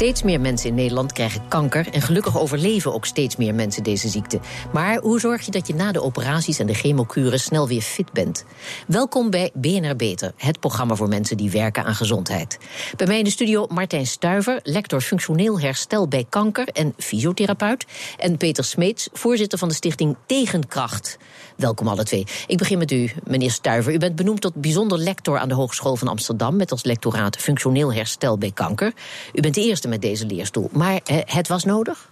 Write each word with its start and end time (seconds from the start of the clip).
Steeds 0.00 0.22
meer 0.22 0.40
mensen 0.40 0.68
in 0.68 0.74
Nederland 0.74 1.12
krijgen 1.12 1.48
kanker 1.48 1.88
en 1.90 2.02
gelukkig 2.02 2.38
overleven 2.38 2.92
ook 2.92 3.06
steeds 3.06 3.36
meer 3.36 3.54
mensen 3.54 3.82
deze 3.82 4.08
ziekte. 4.08 4.40
Maar 4.72 4.98
hoe 4.98 5.20
zorg 5.20 5.44
je 5.44 5.50
dat 5.50 5.66
je 5.66 5.74
na 5.74 5.92
de 5.92 6.02
operaties 6.02 6.58
en 6.58 6.66
de 6.66 6.74
chemokuren 6.74 7.40
snel 7.40 7.68
weer 7.68 7.80
fit 7.80 8.12
bent? 8.12 8.44
Welkom 8.86 9.30
bij 9.30 9.50
BNR 9.54 9.96
Beter, 9.96 10.32
het 10.36 10.60
programma 10.60 10.94
voor 10.94 11.08
mensen 11.08 11.36
die 11.36 11.50
werken 11.50 11.84
aan 11.84 11.94
gezondheid. 11.94 12.58
Bij 12.96 13.06
mij 13.06 13.18
in 13.18 13.24
de 13.24 13.30
studio 13.30 13.66
Martijn 13.66 14.06
Stuiver, 14.06 14.60
lector 14.62 15.00
functioneel 15.00 15.60
herstel 15.60 16.08
bij 16.08 16.26
kanker 16.28 16.68
en 16.68 16.94
fysiotherapeut. 16.96 17.86
En 18.18 18.36
Peter 18.36 18.64
Smeets, 18.64 19.08
voorzitter 19.12 19.58
van 19.58 19.68
de 19.68 19.74
stichting 19.74 20.16
Tegenkracht. 20.26 21.18
Welkom 21.56 21.88
alle 21.88 22.04
twee. 22.04 22.26
Ik 22.46 22.58
begin 22.58 22.78
met 22.78 22.90
u, 22.90 23.10
meneer 23.24 23.50
Stuiver. 23.50 23.92
U 23.92 23.98
bent 23.98 24.16
benoemd 24.16 24.40
tot 24.40 24.54
bijzonder 24.54 24.98
lector 24.98 25.38
aan 25.38 25.48
de 25.48 25.54
Hogeschool 25.54 25.96
van 25.96 26.08
Amsterdam 26.08 26.56
met 26.56 26.70
als 26.70 26.84
lectoraat 26.84 27.36
functioneel 27.36 27.92
herstel 27.92 28.38
bij 28.38 28.50
kanker. 28.50 28.92
U 29.32 29.40
bent 29.40 29.54
de 29.54 29.60
eerste 29.60 29.88
met 29.90 30.02
deze 30.02 30.26
leerstoel. 30.26 30.70
Maar 30.72 31.00
eh, 31.04 31.16
het 31.24 31.48
was 31.48 31.64
nodig? 31.64 32.08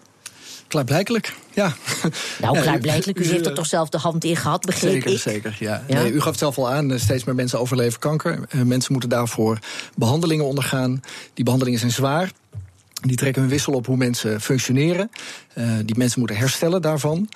Klaarblijkelijk, 0.69 1.35
ja. 1.55 1.73
Nou, 2.41 2.61
klaarblijkelijk. 2.61 3.19
U 3.19 3.27
heeft 3.27 3.47
er 3.47 3.55
toch 3.55 3.67
zelf 3.67 3.89
de 3.89 3.99
hand 3.99 4.25
in 4.25 4.37
gehad, 4.37 4.65
begreep 4.65 4.93
zeker, 4.93 5.11
ik? 5.11 5.19
Zeker, 5.19 5.57
ja. 5.59 5.85
Nee, 5.89 6.13
u 6.13 6.21
gaf 6.21 6.31
het 6.31 6.39
zelf 6.39 6.59
al 6.59 6.71
aan, 6.71 6.93
eh, 6.93 6.99
steeds 6.99 7.25
meer 7.25 7.35
mensen 7.35 7.59
overleven 7.59 7.99
kanker. 7.99 8.39
Uh, 8.55 8.63
mensen 8.63 8.93
moeten 8.93 9.11
daarvoor 9.11 9.59
behandelingen 9.97 10.45
ondergaan. 10.45 11.01
Die 11.35 11.45
behandelingen 11.45 11.79
zijn 11.81 11.93
zwaar. 11.93 12.31
Die 13.01 13.17
trekken 13.17 13.43
een 13.43 13.49
wissel 13.49 13.73
op 13.73 13.87
hoe 13.87 13.97
mensen 13.97 14.41
functioneren. 14.41 15.11
Uh, 15.55 15.71
die 15.85 15.99
mensen 15.99 16.19
moeten 16.19 16.37
herstellen 16.37 16.83
daarvan. 16.83 17.29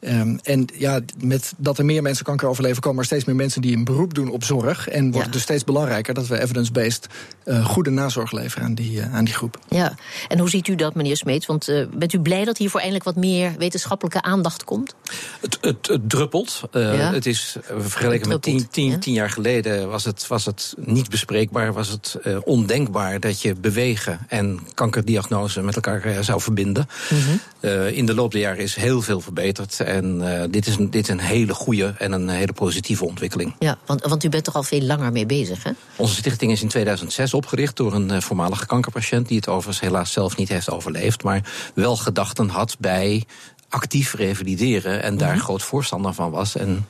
Um, 0.00 0.38
en 0.42 0.68
ja, 0.74 1.00
met 1.18 1.52
dat 1.56 1.78
er 1.78 1.84
meer 1.84 2.02
mensen 2.02 2.24
kanker 2.24 2.48
overleven, 2.48 2.82
komen 2.82 2.98
er 2.98 3.04
steeds 3.04 3.24
meer 3.24 3.36
mensen 3.36 3.60
die 3.60 3.76
een 3.76 3.84
beroep 3.84 4.14
doen 4.14 4.30
op 4.30 4.44
zorg. 4.44 4.88
En 4.88 5.02
wordt 5.02 5.16
ja. 5.16 5.22
het 5.22 5.32
dus 5.32 5.42
steeds 5.42 5.64
belangrijker 5.64 6.14
dat 6.14 6.26
we 6.26 6.40
evidence-based 6.40 7.06
uh, 7.44 7.66
goede 7.66 7.90
nazorg 7.90 8.32
leveren 8.32 8.64
aan 8.64 8.74
die, 8.74 8.92
uh, 8.92 9.14
aan 9.14 9.24
die 9.24 9.34
groep. 9.34 9.58
Ja, 9.68 9.94
en 10.28 10.38
hoe 10.38 10.50
ziet 10.50 10.68
u 10.68 10.74
dat, 10.74 10.94
meneer 10.94 11.16
Smeets? 11.16 11.46
Want 11.46 11.68
uh, 11.68 11.86
bent 11.94 12.12
u 12.12 12.20
blij 12.20 12.44
dat 12.44 12.58
hiervoor 12.58 12.80
eindelijk 12.80 13.04
wat 13.04 13.16
meer 13.16 13.54
wetenschappelijke 13.58 14.22
aandacht 14.22 14.64
komt? 14.64 14.94
Het, 15.40 15.58
het, 15.60 15.86
het 15.86 16.08
druppelt. 16.08 16.62
Ja. 16.72 17.12
Het 17.12 17.26
is 17.26 17.56
vergeleken 17.78 18.28
met 18.28 18.42
tien, 18.42 18.68
tien, 18.70 18.90
ja. 18.90 18.98
tien, 18.98 19.14
jaar 19.14 19.30
geleden 19.30 19.88
was 19.88 20.04
het, 20.04 20.26
was 20.26 20.44
het 20.44 20.74
niet 20.76 21.10
bespreekbaar, 21.10 21.72
was 21.72 21.88
het 21.88 22.18
ondenkbaar 22.44 23.20
dat 23.20 23.42
je 23.42 23.54
bewegen 23.54 24.18
en 24.28 24.60
kankerdiagnose 24.74 25.62
met 25.62 25.74
elkaar 25.74 26.24
zou 26.24 26.40
verbinden. 26.40 26.88
Mm 27.10 27.18
-hmm. 27.18 27.86
in 27.86 28.06
de 28.06 28.14
loop 28.14 28.32
der 28.32 28.40
jaren 28.40 28.62
is 28.62 28.74
heel 28.74 29.02
veel 29.02 29.20
verbeterd. 29.20 29.80
En 29.90 30.20
uh, 30.20 30.42
dit, 30.50 30.66
is 30.66 30.76
een, 30.76 30.90
dit 30.90 31.02
is 31.02 31.08
een 31.08 31.20
hele 31.20 31.54
goede 31.54 31.94
en 31.98 32.12
een 32.12 32.28
hele 32.28 32.52
positieve 32.52 33.04
ontwikkeling. 33.04 33.54
Ja, 33.58 33.78
want, 33.86 34.02
want 34.02 34.24
u 34.24 34.28
bent 34.28 34.46
er 34.46 34.52
al 34.52 34.62
veel 34.62 34.80
langer 34.80 35.12
mee 35.12 35.26
bezig, 35.26 35.62
hè? 35.62 35.70
Onze 35.96 36.14
stichting 36.14 36.52
is 36.52 36.62
in 36.62 36.68
2006 36.68 37.34
opgericht 37.34 37.76
door 37.76 37.94
een 37.94 38.12
uh, 38.12 38.20
voormalige 38.20 38.66
kankerpatiënt... 38.66 39.28
die 39.28 39.36
het 39.36 39.48
overigens 39.48 39.80
helaas 39.80 40.12
zelf 40.12 40.36
niet 40.36 40.48
heeft 40.48 40.70
overleefd... 40.70 41.22
maar 41.22 41.70
wel 41.74 41.96
gedachten 41.96 42.48
had 42.48 42.76
bij 42.78 43.24
actief 43.68 44.14
revalideren... 44.14 45.02
en 45.02 45.16
daar 45.16 45.28
mm 45.28 45.34
-hmm. 45.34 45.42
groot 45.42 45.62
voorstander 45.62 46.14
van 46.14 46.30
was. 46.30 46.56
En 46.56 46.86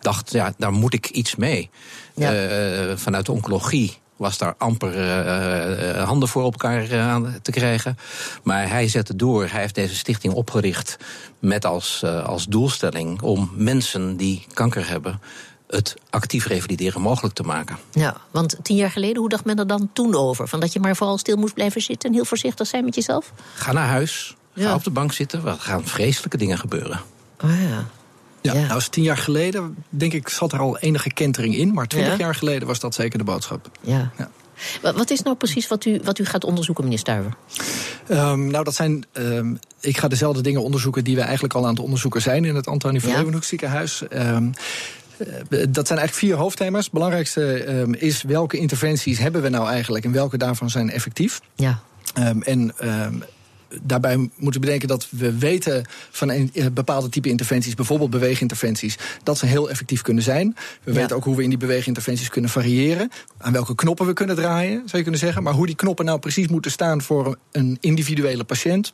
dacht, 0.00 0.32
ja, 0.32 0.52
daar 0.56 0.72
moet 0.72 0.94
ik 0.94 1.08
iets 1.08 1.36
mee. 1.36 1.70
Ja. 2.14 2.32
Uh, 2.32 2.96
vanuit 2.96 3.26
de 3.26 3.32
oncologie 3.32 3.98
was 4.22 4.38
daar 4.38 4.54
amper 4.58 4.94
uh, 4.96 6.04
handen 6.04 6.28
voor 6.28 6.42
op 6.42 6.52
elkaar 6.52 6.90
uh, 6.92 7.16
te 7.42 7.50
krijgen. 7.50 7.96
Maar 8.42 8.68
hij 8.68 8.88
zette 8.88 9.16
door. 9.16 9.48
Hij 9.50 9.60
heeft 9.60 9.74
deze 9.74 9.94
stichting 9.94 10.34
opgericht 10.34 10.96
met 11.38 11.64
als, 11.64 12.04
als 12.04 12.46
doelstelling 12.46 13.22
om 13.22 13.50
mensen 13.54 14.16
die 14.16 14.46
kanker 14.52 14.88
hebben 14.88 15.20
het 15.66 15.94
actief 16.10 16.46
revalideren 16.46 17.00
mogelijk 17.00 17.34
te 17.34 17.42
maken. 17.42 17.76
Ja, 17.90 18.16
want 18.30 18.56
tien 18.62 18.76
jaar 18.76 18.90
geleden, 18.90 19.16
hoe 19.16 19.28
dacht 19.28 19.44
men 19.44 19.58
er 19.58 19.66
dan 19.66 19.90
toen 19.92 20.14
over? 20.14 20.48
Van 20.48 20.60
dat 20.60 20.72
je 20.72 20.80
maar 20.80 20.96
vooral 20.96 21.18
stil 21.18 21.36
moest 21.36 21.54
blijven 21.54 21.80
zitten 21.80 22.08
en 22.08 22.14
heel 22.14 22.24
voorzichtig 22.24 22.66
zijn 22.66 22.84
met 22.84 22.94
jezelf? 22.94 23.32
Ga 23.54 23.72
naar 23.72 23.88
huis, 23.88 24.36
ga 24.54 24.74
op 24.74 24.84
de 24.84 24.90
bank 24.90 25.12
zitten, 25.12 25.46
er 25.46 25.56
gaan 25.58 25.84
vreselijke 25.84 26.36
dingen 26.36 26.58
gebeuren. 26.58 27.00
Oh 27.44 27.50
ja. 27.68 27.86
Ja, 28.42 28.54
ja. 28.54 28.66
Nou, 28.66 28.82
tien 28.90 29.02
jaar 29.04 29.16
geleden, 29.16 29.84
denk 29.88 30.12
ik, 30.12 30.28
zat 30.28 30.52
er 30.52 30.58
al 30.58 30.78
enige 30.78 31.12
kentering 31.12 31.56
in. 31.56 31.72
Maar 31.72 31.86
twintig 31.86 32.12
ja. 32.12 32.18
jaar 32.18 32.34
geleden 32.34 32.68
was 32.68 32.80
dat 32.80 32.94
zeker 32.94 33.18
de 33.18 33.24
boodschap. 33.24 33.70
Ja. 33.80 34.10
ja. 34.18 34.30
Wat 34.92 35.10
is 35.10 35.22
nou 35.22 35.36
precies 35.36 35.68
wat 35.68 35.84
u, 35.84 36.00
wat 36.04 36.18
u 36.18 36.24
gaat 36.24 36.44
onderzoeken, 36.44 36.84
meneer 36.84 36.98
Stuiver? 36.98 37.34
Um, 38.08 38.46
nou, 38.46 38.64
dat 38.64 38.74
zijn. 38.74 39.04
Um, 39.12 39.58
ik 39.80 39.98
ga 39.98 40.08
dezelfde 40.08 40.42
dingen 40.42 40.62
onderzoeken 40.62 41.04
die 41.04 41.14
we 41.14 41.20
eigenlijk 41.20 41.54
al 41.54 41.62
aan 41.62 41.74
het 41.74 41.82
onderzoeken 41.82 42.22
zijn 42.22 42.44
in 42.44 42.54
het 42.54 42.66
Antonie 42.66 43.00
van 43.00 43.12
Leeuwenhoek 43.12 43.44
ziekenhuis. 43.44 44.02
Um, 44.12 44.52
dat 45.48 45.86
zijn 45.86 45.98
eigenlijk 45.98 46.12
vier 46.12 46.34
hoofdthema's. 46.34 46.84
Het 46.84 46.92
belangrijkste 46.92 47.64
is 47.98 48.22
welke 48.22 48.56
interventies 48.56 49.18
hebben 49.18 49.42
we 49.42 49.48
nou 49.48 49.68
eigenlijk 49.68 50.04
en 50.04 50.12
welke 50.12 50.36
daarvan 50.36 50.70
zijn 50.70 50.90
effectief. 50.90 51.40
Ja. 51.54 51.78
En 52.40 52.74
daarbij 53.82 54.16
moeten 54.16 54.60
we 54.60 54.66
bedenken 54.66 54.88
dat 54.88 55.08
we 55.10 55.38
weten 55.38 55.84
van 56.10 56.30
een 56.30 56.50
bepaalde 56.72 57.08
type 57.08 57.28
interventies, 57.28 57.74
bijvoorbeeld 57.74 58.10
beweeginterventies, 58.10 58.98
dat 59.22 59.38
ze 59.38 59.46
heel 59.46 59.70
effectief 59.70 60.02
kunnen 60.02 60.22
zijn. 60.22 60.56
We 60.82 60.92
ja. 60.92 60.98
weten 60.98 61.16
ook 61.16 61.24
hoe 61.24 61.36
we 61.36 61.42
in 61.42 61.48
die 61.48 61.58
beweeginterventies 61.58 62.28
kunnen 62.28 62.50
variëren, 62.50 63.10
aan 63.38 63.52
welke 63.52 63.74
knoppen 63.74 64.06
we 64.06 64.12
kunnen 64.12 64.36
draaien, 64.36 64.76
zou 64.76 64.96
je 64.96 65.02
kunnen 65.02 65.20
zeggen. 65.20 65.42
Maar 65.42 65.52
hoe 65.52 65.66
die 65.66 65.76
knoppen 65.76 66.04
nou 66.04 66.18
precies 66.18 66.48
moeten 66.48 66.70
staan 66.70 67.02
voor 67.02 67.38
een 67.52 67.76
individuele 67.80 68.44
patiënt 68.44 68.92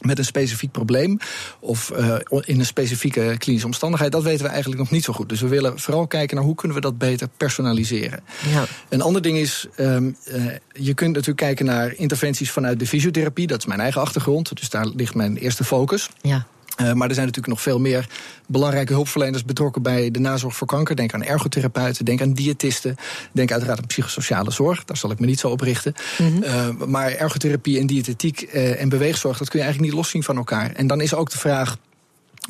met 0.00 0.18
een 0.18 0.24
specifiek 0.24 0.70
probleem 0.70 1.18
of 1.60 1.92
uh, 1.98 2.14
in 2.44 2.58
een 2.58 2.66
specifieke 2.66 3.34
klinische 3.38 3.66
omstandigheid, 3.66 4.12
dat 4.12 4.22
weten 4.22 4.44
we 4.44 4.50
eigenlijk 4.50 4.80
nog 4.80 4.90
niet 4.90 5.04
zo 5.04 5.12
goed. 5.12 5.28
Dus 5.28 5.40
we 5.40 5.48
willen 5.48 5.78
vooral 5.78 6.06
kijken 6.06 6.36
naar 6.36 6.44
hoe 6.44 6.54
kunnen 6.54 6.76
we 6.76 6.82
dat 6.82 6.98
beter 6.98 7.28
personaliseren. 7.36 8.20
Ja. 8.48 8.64
Een 8.88 9.02
ander 9.02 9.22
ding 9.22 9.38
is, 9.38 9.66
um, 9.76 10.16
uh, 10.28 10.44
je 10.72 10.94
kunt 10.94 11.10
natuurlijk 11.10 11.38
kijken 11.38 11.64
naar 11.64 11.94
interventies 11.94 12.50
vanuit 12.50 12.78
de 12.78 12.86
fysiotherapie. 12.86 13.46
Dat 13.46 13.58
is 13.58 13.66
mijn 13.66 13.80
eigen 13.80 14.00
achtergrond, 14.00 14.56
dus 14.56 14.70
daar 14.70 14.86
ligt 14.86 15.14
mijn 15.14 15.36
eerste 15.36 15.64
focus. 15.64 16.08
Ja. 16.20 16.46
Uh, 16.76 16.92
maar 16.92 17.08
er 17.08 17.14
zijn 17.14 17.26
natuurlijk 17.26 17.54
nog 17.54 17.62
veel 17.62 17.78
meer 17.78 18.08
belangrijke 18.46 18.92
hulpverleners 18.92 19.44
betrokken 19.44 19.82
bij 19.82 20.10
de 20.10 20.18
nazorg 20.18 20.56
voor 20.56 20.66
kanker. 20.66 20.96
Denk 20.96 21.14
aan 21.14 21.22
ergotherapeuten, 21.22 22.04
denk 22.04 22.20
aan 22.20 22.32
diëtisten, 22.32 22.96
denk 23.32 23.52
uiteraard 23.52 23.78
aan 23.78 23.86
psychosociale 23.86 24.50
zorg. 24.50 24.84
Daar 24.84 24.96
zal 24.96 25.10
ik 25.10 25.18
me 25.18 25.26
niet 25.26 25.40
zo 25.40 25.48
op 25.48 25.60
richten. 25.60 25.94
Mm 26.18 26.26
-hmm. 26.26 26.42
uh, 26.42 26.86
maar 26.86 27.12
ergotherapie 27.12 27.78
en 27.78 27.86
diëtetiek 27.86 28.48
uh, 28.54 28.80
en 28.80 28.88
beweegzorg, 28.88 29.38
dat 29.38 29.48
kun 29.48 29.58
je 29.58 29.64
eigenlijk 29.64 29.94
niet 29.94 30.02
loszien 30.02 30.22
van 30.22 30.36
elkaar. 30.36 30.72
En 30.72 30.86
dan 30.86 31.00
is 31.00 31.14
ook 31.14 31.30
de 31.30 31.38
vraag: 31.38 31.76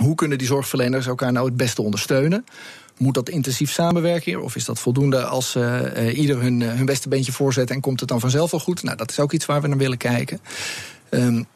hoe 0.03 0.15
kunnen 0.15 0.39
die 0.39 0.47
zorgverleners 0.47 1.07
elkaar 1.07 1.33
nou 1.33 1.47
het 1.47 1.57
beste 1.57 1.83
ondersteunen? 1.83 2.45
Moet 2.97 3.15
dat 3.15 3.29
intensief 3.29 3.73
samenwerken? 3.73 4.43
Of 4.43 4.57
is 4.57 4.65
dat 4.65 4.79
voldoende 4.79 5.25
als 5.25 5.55
uh, 5.55 6.19
ieder 6.19 6.41
hun, 6.41 6.61
hun 6.61 6.87
beste 6.87 7.09
beentje 7.09 7.33
voorzet 7.33 7.71
en 7.71 7.81
komt 7.81 8.01
het 8.01 8.09
dan 8.09 8.21
vanzelf 8.21 8.51
wel 8.51 8.61
goed? 8.61 8.83
Nou, 8.83 8.97
dat 8.97 9.11
is 9.11 9.21
ook 9.21 9.33
iets 9.33 9.47
waar 9.47 9.61
we 9.61 9.69
naar 9.69 9.79
willen 9.79 9.97
kijken. 9.97 10.41
Um, 11.11 11.47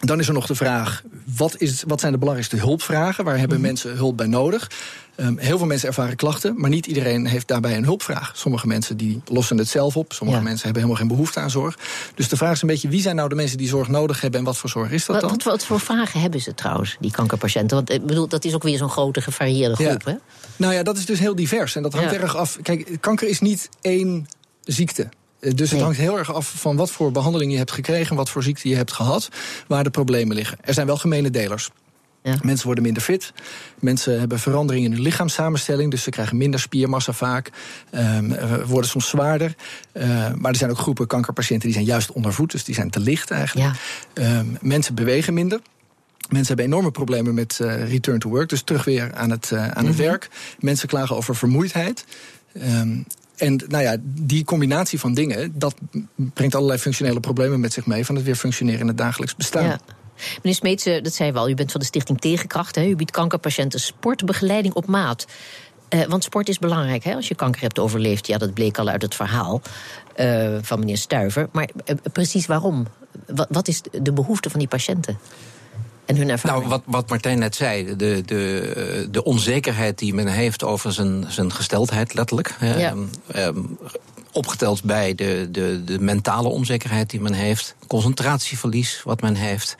dan 0.00 0.18
is 0.20 0.28
er 0.28 0.34
nog 0.34 0.46
de 0.46 0.54
vraag, 0.54 1.02
wat, 1.36 1.60
is, 1.60 1.84
wat 1.86 2.00
zijn 2.00 2.12
de 2.12 2.18
belangrijkste 2.18 2.56
hulpvragen? 2.56 3.24
Waar 3.24 3.38
hebben 3.38 3.56
mm. 3.56 3.62
mensen 3.62 3.96
hulp 3.96 4.16
bij 4.16 4.26
nodig? 4.26 4.70
Um, 5.16 5.38
heel 5.38 5.58
veel 5.58 5.66
mensen 5.66 5.88
ervaren 5.88 6.16
klachten, 6.16 6.60
maar 6.60 6.70
niet 6.70 6.86
iedereen 6.86 7.26
heeft 7.26 7.48
daarbij 7.48 7.76
een 7.76 7.84
hulpvraag. 7.84 8.32
Sommige 8.34 8.66
mensen 8.66 8.96
die 8.96 9.20
lossen 9.24 9.58
het 9.58 9.68
zelf 9.68 9.96
op, 9.96 10.12
sommige 10.12 10.38
ja. 10.38 10.44
mensen 10.44 10.64
hebben 10.64 10.82
helemaal 10.82 11.04
geen 11.04 11.16
behoefte 11.16 11.40
aan 11.40 11.50
zorg. 11.50 11.78
Dus 12.14 12.28
de 12.28 12.36
vraag 12.36 12.52
is 12.52 12.62
een 12.62 12.68
beetje, 12.68 12.88
wie 12.88 13.00
zijn 13.00 13.16
nou 13.16 13.28
de 13.28 13.34
mensen 13.34 13.58
die 13.58 13.68
zorg 13.68 13.88
nodig 13.88 14.20
hebben 14.20 14.40
en 14.40 14.46
wat 14.46 14.56
voor 14.56 14.70
zorg 14.70 14.90
is 14.90 15.06
dat 15.06 15.20
dan? 15.20 15.30
Wat, 15.30 15.42
wat 15.42 15.64
voor 15.64 15.80
vragen 15.80 16.20
hebben 16.20 16.40
ze 16.40 16.54
trouwens, 16.54 16.96
die 17.00 17.10
kankerpatiënten? 17.10 17.76
Want 17.76 17.90
ik 17.90 18.06
bedoel, 18.06 18.28
dat 18.28 18.44
is 18.44 18.54
ook 18.54 18.62
weer 18.62 18.78
zo'n 18.78 18.90
grote 18.90 19.20
gevarieerde 19.20 19.74
groep, 19.74 20.02
ja. 20.04 20.10
hè? 20.10 20.16
Nou 20.56 20.74
ja, 20.74 20.82
dat 20.82 20.96
is 20.96 21.06
dus 21.06 21.18
heel 21.18 21.34
divers 21.34 21.76
en 21.76 21.82
dat 21.82 21.92
hangt 21.92 22.10
ja. 22.10 22.20
erg 22.20 22.36
af. 22.36 22.58
Kijk, 22.62 22.96
kanker 23.00 23.28
is 23.28 23.40
niet 23.40 23.68
één 23.80 24.26
ziekte. 24.64 25.08
Dus 25.40 25.70
het 25.70 25.80
hangt 25.80 25.96
heel 25.96 26.18
erg 26.18 26.34
af 26.34 26.52
van 26.56 26.76
wat 26.76 26.90
voor 26.90 27.12
behandeling 27.12 27.52
je 27.52 27.58
hebt 27.58 27.72
gekregen, 27.72 28.16
wat 28.16 28.30
voor 28.30 28.42
ziekte 28.42 28.68
je 28.68 28.76
hebt 28.76 28.92
gehad, 28.92 29.28
waar 29.66 29.84
de 29.84 29.90
problemen 29.90 30.36
liggen. 30.36 30.58
Er 30.60 30.74
zijn 30.74 30.86
wel 30.86 30.96
gemene 30.96 31.30
delers. 31.30 31.70
Ja. 32.22 32.36
Mensen 32.42 32.66
worden 32.66 32.84
minder 32.84 33.02
fit. 33.02 33.32
Mensen 33.78 34.18
hebben 34.18 34.38
veranderingen 34.38 34.90
in 34.90 34.94
hun 34.94 35.04
lichaamssamenstelling. 35.04 35.90
Dus 35.90 36.02
ze 36.02 36.10
krijgen 36.10 36.36
minder 36.36 36.60
spiermassa 36.60 37.12
vaak. 37.12 37.50
Um, 37.94 38.36
worden 38.66 38.90
soms 38.90 39.08
zwaarder. 39.08 39.54
Uh, 39.92 40.04
maar 40.34 40.50
er 40.50 40.56
zijn 40.56 40.70
ook 40.70 40.78
groepen 40.78 41.06
kankerpatiënten 41.06 41.66
die 41.66 41.76
zijn 41.76 41.88
juist 41.88 42.12
ondervoed. 42.12 42.50
Dus 42.50 42.64
die 42.64 42.74
zijn 42.74 42.90
te 42.90 43.00
licht 43.00 43.30
eigenlijk. 43.30 43.76
Ja. 44.14 44.38
Um, 44.38 44.58
mensen 44.60 44.94
bewegen 44.94 45.34
minder. 45.34 45.60
Mensen 46.28 46.46
hebben 46.46 46.64
enorme 46.64 46.90
problemen 46.90 47.34
met 47.34 47.56
return 47.88 48.18
to 48.18 48.28
work, 48.28 48.48
dus 48.48 48.62
terug 48.62 48.84
weer 48.84 49.14
aan 49.14 49.30
het, 49.30 49.52
aan 49.52 49.86
het 49.86 49.96
mhm. 49.96 50.02
werk. 50.02 50.28
Mensen 50.58 50.88
klagen 50.88 51.16
over 51.16 51.36
vermoeidheid. 51.36 52.04
Um, 52.56 53.06
en 53.40 53.60
nou 53.68 53.82
ja, 53.82 53.96
die 54.02 54.44
combinatie 54.44 54.98
van 55.00 55.14
dingen, 55.14 55.52
dat 55.54 55.74
brengt 56.14 56.54
allerlei 56.54 56.78
functionele 56.78 57.20
problemen 57.20 57.60
met 57.60 57.72
zich 57.72 57.86
mee 57.86 58.04
van 58.04 58.14
het 58.14 58.24
weer 58.24 58.36
functioneren 58.36 58.80
in 58.80 58.86
het 58.86 58.98
dagelijks 58.98 59.36
bestaan. 59.36 59.64
Ja. 59.64 59.80
Meneer 60.42 60.54
Smeets, 60.54 60.84
dat 60.84 61.14
zei 61.14 61.32
wel, 61.32 61.48
u 61.48 61.54
bent 61.54 61.70
van 61.70 61.80
de 61.80 61.86
Stichting 61.86 62.20
Tegenkracht. 62.20 62.74
Hè? 62.74 62.86
U 62.86 62.96
biedt 62.96 63.10
kankerpatiënten 63.10 63.80
sportbegeleiding 63.80 64.74
op 64.74 64.86
maat. 64.86 65.26
Uh, 65.94 66.04
want 66.04 66.24
sport 66.24 66.48
is 66.48 66.58
belangrijk 66.58 67.04
hè? 67.04 67.14
als 67.14 67.28
je 67.28 67.34
kanker 67.34 67.60
hebt 67.60 67.78
overleefd. 67.78 68.26
Ja, 68.26 68.38
dat 68.38 68.54
bleek 68.54 68.78
al 68.78 68.88
uit 68.88 69.02
het 69.02 69.14
verhaal 69.14 69.62
uh, 70.16 70.58
van 70.60 70.78
meneer 70.78 70.96
Stuiver. 70.96 71.48
Maar 71.52 71.68
uh, 71.86 71.96
precies 72.12 72.46
waarom? 72.46 72.86
Wat 73.48 73.68
is 73.68 73.82
de 74.02 74.12
behoefte 74.12 74.50
van 74.50 74.58
die 74.58 74.68
patiënten? 74.68 75.18
En 76.10 76.16
hun 76.16 76.30
ervaring. 76.30 76.58
Nou, 76.60 76.70
wat, 76.70 76.82
wat 76.84 77.08
Martijn 77.08 77.38
net 77.38 77.56
zei, 77.56 77.96
de, 77.96 78.22
de, 78.26 79.08
de 79.10 79.24
onzekerheid 79.24 79.98
die 79.98 80.14
men 80.14 80.26
heeft 80.26 80.64
over 80.64 80.92
zijn, 80.92 81.24
zijn 81.28 81.52
gesteldheid, 81.52 82.14
letterlijk. 82.14 82.56
Ja. 82.60 82.94
Um, 83.36 83.78
opgeteld 84.32 84.84
bij 84.84 85.14
de, 85.14 85.48
de, 85.50 85.82
de 85.84 85.98
mentale 85.98 86.48
onzekerheid 86.48 87.10
die 87.10 87.20
men 87.20 87.32
heeft, 87.32 87.74
concentratieverlies 87.86 89.00
wat 89.04 89.20
men 89.20 89.34
heeft, 89.34 89.76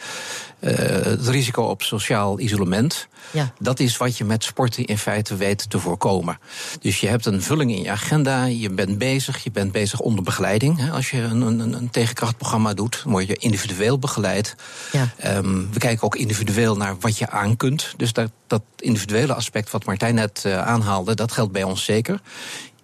uh, 0.61 0.71
het 1.03 1.29
risico 1.29 1.63
op 1.63 1.83
sociaal 1.83 2.41
isolement. 2.41 3.09
Ja. 3.31 3.53
Dat 3.59 3.81
is 3.81 3.97
wat 3.97 4.17
je 4.17 4.25
met 4.25 4.45
sporten 4.45 4.85
in 4.85 4.99
feite 4.99 5.37
weet 5.37 5.71
te 5.71 5.79
voorkomen. 5.79 6.39
Dus 6.81 7.01
je 7.01 7.07
hebt 7.09 7.27
een 7.27 7.43
vulling 7.43 7.71
in 7.71 7.83
je 7.83 7.91
agenda, 7.91 8.45
je 8.45 8.71
bent 8.71 8.99
bezig, 8.99 9.45
je 9.45 9.51
bent 9.51 9.73
bezig 9.73 10.01
onder 10.01 10.25
begeleiding. 10.25 10.93
Als 10.93 11.11
je 11.11 11.21
een, 11.21 11.41
een, 11.41 11.73
een 11.73 11.91
tegenkrachtprogramma 11.91 12.75
doet, 12.75 13.03
word 13.07 13.27
je 13.27 13.37
individueel 13.37 13.99
begeleid. 13.99 14.55
Ja. 14.93 15.37
Um, 15.37 15.69
we 15.73 15.79
kijken 15.79 16.03
ook 16.03 16.17
individueel 16.17 16.77
naar 16.77 16.97
wat 17.01 17.19
je 17.19 17.31
aan 17.31 17.57
kunt. 17.57 17.95
Dus 17.97 18.13
dat, 18.13 18.31
dat 18.47 18.63
individuele 18.77 19.35
aspect 19.35 19.71
wat 19.71 19.85
Martijn 19.85 20.15
net 20.15 20.43
uh, 20.47 20.67
aanhaalde, 20.67 21.15
dat 21.15 21.33
geldt 21.33 21.53
bij 21.53 21.63
ons 21.63 21.85
zeker. 21.85 22.21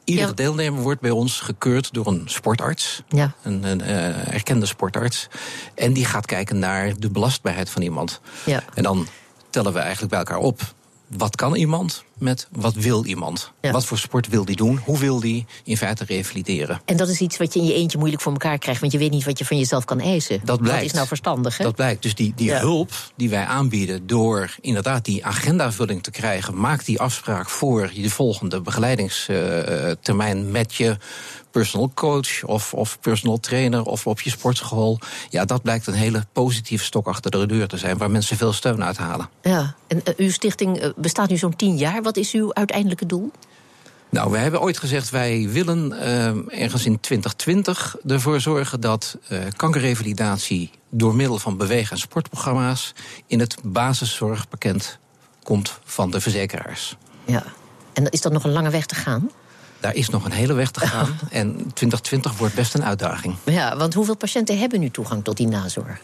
Iedere 0.07 0.35
deelnemer 0.35 0.83
wordt 0.83 1.01
bij 1.01 1.11
ons 1.11 1.41
gekeurd 1.41 1.95
door 1.95 2.07
een 2.07 2.23
sportarts. 2.25 3.03
Ja. 3.09 3.33
Een, 3.43 3.65
een 3.65 3.81
uh, 3.81 4.33
erkende 4.35 4.67
sportarts. 4.67 5.29
En 5.75 5.93
die 5.93 6.05
gaat 6.05 6.27
kijken 6.27 6.59
naar 6.59 6.93
de 6.99 7.11
belastbaarheid 7.11 7.71
van 7.71 7.83
iemand. 7.83 8.21
Ja. 8.45 8.63
En 8.75 8.83
dan 8.83 9.07
tellen 9.51 9.73
we 9.73 9.79
eigenlijk 9.79 10.11
bij 10.11 10.19
elkaar 10.19 10.39
op 10.39 10.61
wat 11.07 11.37
kan 11.37 11.55
iemand 11.55 12.05
met 12.19 12.49
wat 12.53 12.75
wil 12.75 13.05
iemand? 13.05 13.53
Wat 13.61 13.87
voor 13.87 13.99
sport 13.99 14.29
wil 14.29 14.45
die 14.45 14.57
doen? 14.57 14.81
Hoe 14.85 14.99
wil 14.99 15.21
die 15.21 15.47
in 15.65 15.77
feite 15.77 16.05
revalideren? 16.05 16.81
En 16.85 16.97
dat 16.97 17.09
is 17.09 17.21
iets 17.21 17.37
wat 17.37 17.55
je 17.55 17.61
in 17.61 17.67
je 17.67 17.75
eentje 17.75 17.99
moeilijk 17.99 18.23
voor 18.23 18.33
elkaar 18.33 18.59
krijgt, 18.59 18.81
want 18.81 18.93
je 18.93 18.99
weet 18.99 19.11
niet 19.11 19.25
wat 19.25 19.39
je 19.39 19.45
van 19.45 19.59
jezelf 19.59 19.85
kan 19.85 20.01
eisen. 20.01 20.41
Dat 20.45 20.61
blijkt. 20.61 20.79
Dat 20.79 20.87
is 20.87 20.93
nou 20.93 21.07
verstandig, 21.07 21.59
hè? 21.59 21.65
Dat 21.65 21.75
blijkt. 21.75 22.03
Dus 22.03 22.15
die, 22.15 22.33
die 22.37 22.53
hulp 22.53 22.93
die 23.17 23.31
wij 23.31 23.45
aanbieden 23.45 24.07
door 24.07 24.57
inderdaad 24.61 25.05
die 25.05 25.25
agendavulling 25.25 26.03
te 26.03 26.11
krijgen, 26.11 26.61
maak 26.61 26.85
die 26.85 27.01
afspraak 27.01 27.49
voor 27.49 27.91
je 27.93 28.11
volgende 28.11 28.61
begeleidingstermijn 28.61 30.51
met 30.51 30.75
je 30.75 30.97
personal 31.51 31.91
coach 31.95 32.45
of, 32.45 32.75
of 32.75 33.01
personal 33.01 33.41
trainer 33.41 33.83
of 33.83 34.07
op 34.07 34.21
je 34.21 34.31
sportschool. 34.31 34.99
Ja, 35.31 35.45
dat 35.45 35.63
blijkt 35.63 35.87
een 35.87 35.95
hele 35.95 36.27
positieve 36.33 36.85
stok 36.85 37.07
achter 37.07 37.31
de 37.31 37.47
deur 37.47 37.69
te 37.69 37.77
zijn, 37.77 37.99
waar 37.99 38.11
mensen 38.11 38.37
veel 38.37 38.53
steun 38.53 38.85
uithalen. 38.85 39.29
Ja, 39.43 39.75
en 39.87 40.01
uh, 40.05 40.15
uw 40.17 40.31
stichting 40.31 40.83
uh, 40.83 40.89
bestaat 40.97 41.29
nu 41.29 41.37
zo'n 41.37 41.57
tien 41.57 41.77
jaar. 41.77 42.03
Wat 42.07 42.17
is 42.17 42.33
uw 42.33 42.55
uiteindelijke 42.55 43.07
doel? 43.07 43.31
Nou, 44.11 44.31
we 44.31 44.39
hebben 44.39 44.61
ooit 44.61 44.79
gezegd, 44.79 45.11
wij 45.11 45.49
willen 45.49 45.93
uh, 45.93 46.63
ergens 46.63 46.87
in 46.87 47.01
2020 47.01 47.97
ervoor 48.07 48.41
zorgen 48.41 48.81
dat 48.81 49.19
uh, 49.29 49.39
kankerrevalidatie 49.57 50.71
door 50.91 51.15
middel 51.15 51.39
van 51.39 51.57
beweeg- 51.57 51.91
en 51.91 51.99
sportprogramma's 51.99 52.93
in 53.27 53.41
het 53.41 53.57
basiszorgpakket 53.63 54.99
komt 55.43 55.79
van 55.85 56.11
de 56.11 56.21
verzekeraars. 56.21 56.97
Ja, 57.25 57.45
en 57.93 58.11
is 58.11 58.21
dat 58.21 58.33
nog 58.33 58.45
een 58.45 58.53
lange 58.53 58.71
weg 58.71 58.87
te 58.87 58.95
gaan? 58.95 59.31
Daar 59.81 59.95
is 59.95 60.09
nog 60.09 60.25
een 60.25 60.33
hele 60.33 60.55
weg 60.55 60.71
te 60.71 60.81
gaan. 60.81 61.19
en 61.31 61.55
2020 61.57 62.37
wordt 62.39 62.55
best 62.55 62.75
een 62.75 62.85
uitdaging. 62.85 63.35
Ja, 63.45 63.77
want 63.77 63.95
hoeveel 63.95 64.17
patiënten 64.17 64.59
hebben 64.59 64.81
nu 64.81 64.91
toegang 64.91 65.25
tot 65.25 65.37
die 65.37 65.49
nazorg? 65.49 66.01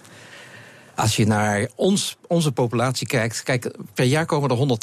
Als 1.02 1.16
je 1.16 1.26
naar 1.26 1.68
ons, 1.74 2.16
onze 2.26 2.52
populatie 2.52 3.06
kijkt, 3.06 3.42
kijk, 3.42 3.76
per 3.94 4.04
jaar 4.04 4.26
komen 4.26 4.50
er 4.50 4.78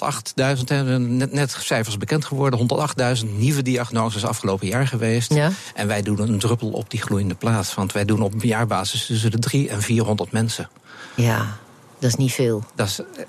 108.000, 0.57 0.63
net, 0.99 1.31
net 1.31 1.51
cijfers 1.59 1.97
bekend 1.97 2.25
geworden, 2.25 2.59
108.000 3.23 3.29
nieuwe 3.29 3.61
diagnoses 3.61 4.25
afgelopen 4.25 4.67
jaar 4.67 4.87
geweest. 4.87 5.33
Ja. 5.33 5.51
En 5.73 5.87
wij 5.87 6.01
doen 6.01 6.19
een 6.19 6.39
druppel 6.39 6.69
op 6.69 6.89
die 6.89 7.01
gloeiende 7.01 7.35
plaats, 7.35 7.73
want 7.73 7.91
wij 7.91 8.05
doen 8.05 8.21
op 8.21 8.33
een 8.33 8.47
jaarbasis 8.47 9.05
tussen 9.05 9.31
de 9.31 9.39
3 9.39 9.69
en 9.69 9.81
400 9.81 10.31
mensen. 10.31 10.69
Ja, 11.15 11.57
dat 11.99 12.09
is 12.09 12.15
niet 12.15 12.33
veel. 12.33 12.63
Dat 12.75 12.87
is 12.87 12.99
eh, 12.99 13.25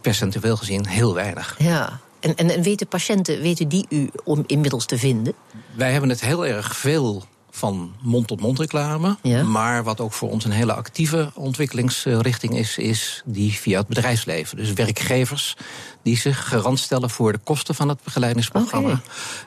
percentueel 0.00 0.56
gezien 0.56 0.86
heel 0.86 1.14
weinig. 1.14 1.54
Ja. 1.58 2.00
En, 2.20 2.34
en, 2.34 2.50
en 2.50 2.62
weten 2.62 2.86
patiënten, 2.86 3.40
weten 3.40 3.68
die 3.68 3.86
u 3.88 4.10
om 4.24 4.44
inmiddels 4.46 4.86
te 4.86 4.98
vinden? 4.98 5.34
Wij 5.76 5.92
hebben 5.92 6.10
het 6.10 6.20
heel 6.20 6.46
erg 6.46 6.76
veel 6.76 7.24
van 7.56 7.94
mond-tot-mond 8.00 8.58
reclame. 8.58 9.16
Maar 9.44 9.84
wat 9.84 10.00
ook 10.00 10.12
voor 10.12 10.30
ons 10.30 10.44
een 10.44 10.50
hele 10.50 10.72
actieve 10.72 11.30
ontwikkelingsrichting 11.34 12.56
is, 12.56 12.78
is 12.78 13.22
die 13.24 13.52
via 13.52 13.78
het 13.78 13.86
bedrijfsleven. 13.86 14.56
Dus 14.56 14.72
werkgevers 14.72 15.56
die 16.02 16.16
zich 16.16 16.48
garant 16.48 16.78
stellen 16.78 17.10
voor 17.10 17.32
de 17.32 17.38
kosten 17.38 17.74
van 17.74 17.88
het 17.88 18.02
begeleidingsprogramma. 18.04 19.00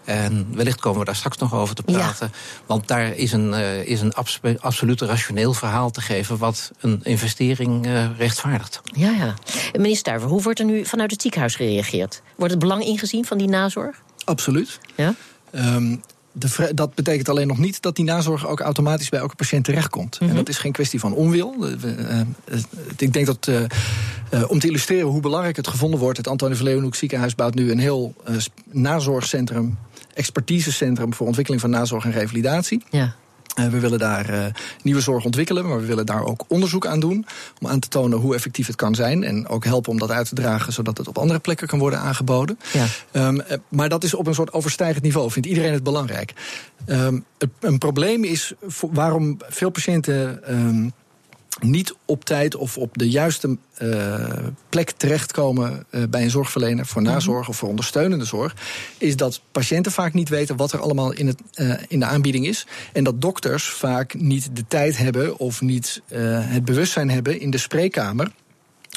En 0.03 0.47
wellicht 0.51 0.79
komen 0.79 0.99
we 0.99 1.05
daar 1.05 1.15
straks 1.15 1.37
nog 1.37 1.53
over 1.53 1.75
te 1.75 1.83
praten. 1.83 2.31
Want 2.65 2.87
daar 2.87 3.15
is 3.15 3.31
een, 3.31 3.49
uh, 3.49 3.83
is 3.83 4.01
een 4.01 4.13
absoluut 4.59 5.01
rationeel 5.01 5.53
verhaal 5.53 5.91
te 5.91 6.01
geven 6.01 6.37
wat 6.37 6.71
een 6.79 6.99
investering 7.03 7.85
uh, 7.85 8.17
rechtvaardigt. 8.17 8.81
Ja, 8.83 9.09
ja. 9.09 9.33
Meneer 9.73 9.95
Stuiver, 9.95 10.29
hoe 10.29 10.41
wordt 10.41 10.59
er 10.59 10.65
nu 10.65 10.85
vanuit 10.85 11.11
het 11.11 11.21
ziekenhuis 11.21 11.55
gereageerd? 11.55 12.21
Wordt 12.35 12.53
het 12.53 12.61
belang 12.61 12.83
ingezien 12.83 13.25
van 13.25 13.37
die 13.37 13.47
nazorg? 13.47 14.01
Absoluut. 14.25 14.79
Ja? 14.95 15.13
Um, 15.51 16.01
de, 16.39 16.71
dat 16.73 16.95
betekent 16.95 17.29
alleen 17.29 17.47
nog 17.47 17.57
niet 17.57 17.81
dat 17.81 17.95
die 17.95 18.05
nazorg 18.05 18.47
ook 18.47 18.59
automatisch 18.59 19.09
bij 19.09 19.19
elke 19.19 19.35
patiënt 19.35 19.65
terechtkomt. 19.65 20.17
En 20.17 20.25
mhm. 20.25 20.35
dat 20.35 20.49
is 20.49 20.57
geen 20.57 20.71
kwestie 20.71 20.99
van 20.99 21.13
onwil. 21.13 21.55
Uh, 21.69 22.21
ik 22.97 23.13
denk 23.13 23.25
dat 23.25 23.47
uh, 23.47 23.61
om 24.47 24.59
te 24.59 24.67
illustreren 24.67 25.07
hoe 25.07 25.21
belangrijk 25.21 25.55
het 25.55 25.67
gevonden 25.67 25.99
wordt, 25.99 26.17
het 26.17 26.27
Antonie 26.27 26.55
van 26.55 26.65
Leeuwenhoek 26.65 26.95
ziekenhuis 26.95 27.35
bouwt 27.35 27.55
nu 27.55 27.71
een 27.71 27.79
heel 27.79 28.13
nazorgcentrum, 28.71 29.77
expertisecentrum 30.13 31.13
voor 31.13 31.27
ontwikkeling 31.27 31.61
van 31.61 31.71
nazorg 31.71 32.05
en 32.05 32.11
revalidatie. 32.11 32.83
Ja. 32.89 33.15
Eh, 33.57 33.67
we 33.67 33.79
willen 33.79 33.99
daar 33.99 34.29
uh, 34.29 34.45
nieuwe 34.81 35.01
zorg 35.01 35.25
ontwikkelen, 35.25 35.67
maar 35.67 35.79
we 35.79 35.85
willen 35.85 36.05
daar 36.05 36.23
ook 36.23 36.43
onderzoek 36.47 36.85
aan 36.85 36.99
doen. 36.99 37.25
Om 37.61 37.67
aan 37.67 37.79
te 37.79 37.87
tonen 37.87 38.17
hoe 38.17 38.35
effectief 38.35 38.67
het 38.67 38.75
kan 38.75 38.95
zijn. 38.95 39.23
En 39.23 39.47
ook 39.47 39.65
helpen 39.65 39.91
om 39.91 39.99
dat 39.99 40.11
uit 40.11 40.27
te 40.27 40.35
dragen, 40.35 40.73
zodat 40.73 40.97
het 40.97 41.07
op 41.07 41.17
andere 41.17 41.39
plekken 41.39 41.67
kan 41.67 41.79
worden 41.79 41.99
aangeboden. 41.99 42.59
Ja. 42.73 42.85
Um, 43.27 43.41
maar 43.69 43.89
dat 43.89 44.03
is 44.03 44.13
op 44.13 44.27
een 44.27 44.33
soort 44.33 44.53
overstijgend 44.53 45.03
niveau. 45.03 45.31
Vindt 45.31 45.47
iedereen 45.47 45.73
het 45.73 45.83
belangrijk? 45.83 46.33
Um, 46.87 47.25
een 47.59 47.77
probleem 47.77 48.23
is 48.23 48.53
waarom 48.91 49.37
veel 49.49 49.69
patiënten. 49.69 50.39
Um, 50.49 50.93
niet 51.61 51.95
op 52.05 52.25
tijd 52.25 52.55
of 52.55 52.77
op 52.77 52.97
de 52.97 53.09
juiste 53.09 53.57
uh, 53.81 54.27
plek 54.69 54.91
terechtkomen 54.91 55.85
uh, 55.91 56.03
bij 56.09 56.23
een 56.23 56.29
zorgverlener 56.29 56.85
voor 56.85 57.01
mhm. 57.01 57.11
nazorg 57.11 57.49
of 57.49 57.57
voor 57.57 57.69
ondersteunende 57.69 58.25
zorg, 58.25 58.55
is 58.97 59.15
dat 59.15 59.41
patiënten 59.51 59.91
vaak 59.91 60.13
niet 60.13 60.29
weten 60.29 60.55
wat 60.55 60.71
er 60.71 60.79
allemaal 60.79 61.13
in, 61.13 61.27
het, 61.27 61.41
uh, 61.55 61.73
in 61.87 61.99
de 61.99 62.05
aanbieding 62.05 62.47
is. 62.47 62.67
En 62.93 63.03
dat 63.03 63.21
dokters 63.21 63.69
vaak 63.69 64.13
niet 64.13 64.55
de 64.55 64.65
tijd 64.67 64.97
hebben 64.97 65.37
of 65.37 65.61
niet 65.61 66.01
het 66.07 66.65
bewustzijn 66.65 67.09
hebben 67.09 67.39
in 67.39 67.49
de 67.49 67.57
spreekkamer 67.57 68.31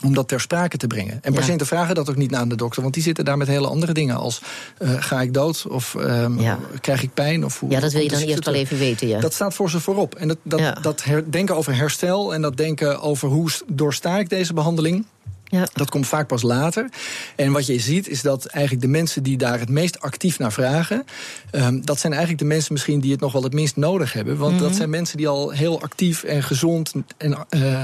om 0.05 0.15
dat 0.15 0.29
ter 0.29 0.41
sprake 0.41 0.77
te 0.77 0.87
brengen. 0.87 1.19
En 1.23 1.33
patiënten 1.33 1.67
vragen 1.67 1.95
dat 1.95 2.11
ook 2.11 2.17
niet 2.17 2.35
aan 2.35 2.49
de 2.49 2.57
dokter, 2.57 2.83
want 2.83 2.95
die 2.95 3.03
zitten 3.03 3.25
daar 3.25 3.37
met 3.37 3.49
hele 3.49 3.67
andere 3.67 3.93
dingen 3.93 4.17
als 4.17 4.41
uh, 4.79 4.91
ga 4.99 5.21
ik 5.21 5.35
dood 5.35 5.67
of 5.69 5.95
um, 5.99 6.39
krijg 6.81 7.03
ik 7.03 7.15
pijn? 7.15 7.45
Of 7.45 7.61
hoe, 7.61 7.71
ja, 7.71 7.81
dat 7.81 7.93
wil 7.93 8.03
je 8.03 8.09
dan 8.09 8.21
eerst 8.21 8.45
wel 8.45 8.55
even 8.55 8.79
weten. 8.79 9.09
Ja. 9.09 9.21
Dat 9.21 9.35
staat 9.35 9.55
voor 9.55 9.71
ze 9.71 9.81
voorop. 9.81 10.15
En 10.15 10.29
dat, 10.29 10.39
dat, 10.43 10.83
dat 10.83 11.05
denken 11.31 11.57
over 11.57 11.77
herstel 11.77 12.35
en 12.35 12.43
dat 12.43 12.57
denken 12.57 13.01
over 13.01 13.29
hoe 13.29 13.51
doorsta 13.67 14.19
ik 14.19 14.29
deze 14.29 14.53
behandeling. 14.53 15.07
Ja. 15.51 15.69
Dat 15.73 15.91
komt 15.91 16.07
vaak 16.07 16.27
pas 16.27 16.43
later. 16.43 16.89
En 17.37 17.53
wat 17.53 17.67
je 17.67 17.79
ziet 17.79 18.09
is 18.09 18.23
dat 18.23 18.47
eigenlijk 18.47 18.85
de 18.85 18.91
mensen 18.91 19.23
die 19.23 19.37
daar 19.37 19.59
het 19.59 19.69
meest 19.69 20.01
actief 20.01 20.39
naar 20.39 20.53
vragen, 20.53 21.05
um, 21.53 21.85
dat 21.85 22.01
zijn 22.01 22.13
eigenlijk 22.13 22.43
de 22.43 22.49
mensen 22.49 22.73
misschien 22.73 23.01
die 23.01 23.11
het 23.13 23.21
nog 23.21 23.33
wel 23.33 23.43
het 23.43 23.53
minst 23.53 23.77
nodig 23.77 24.13
hebben. 24.13 24.37
Want 24.37 24.59
dat 24.59 24.69
mhm. 24.69 24.77
zijn 24.77 24.91
mensen 24.91 25.17
die 25.17 25.29
al 25.29 25.51
heel 25.51 25.83
actief 25.83 26.23
en 26.23 26.43
gezond 26.43 26.93
en 27.17 27.47
uh, 27.51 27.83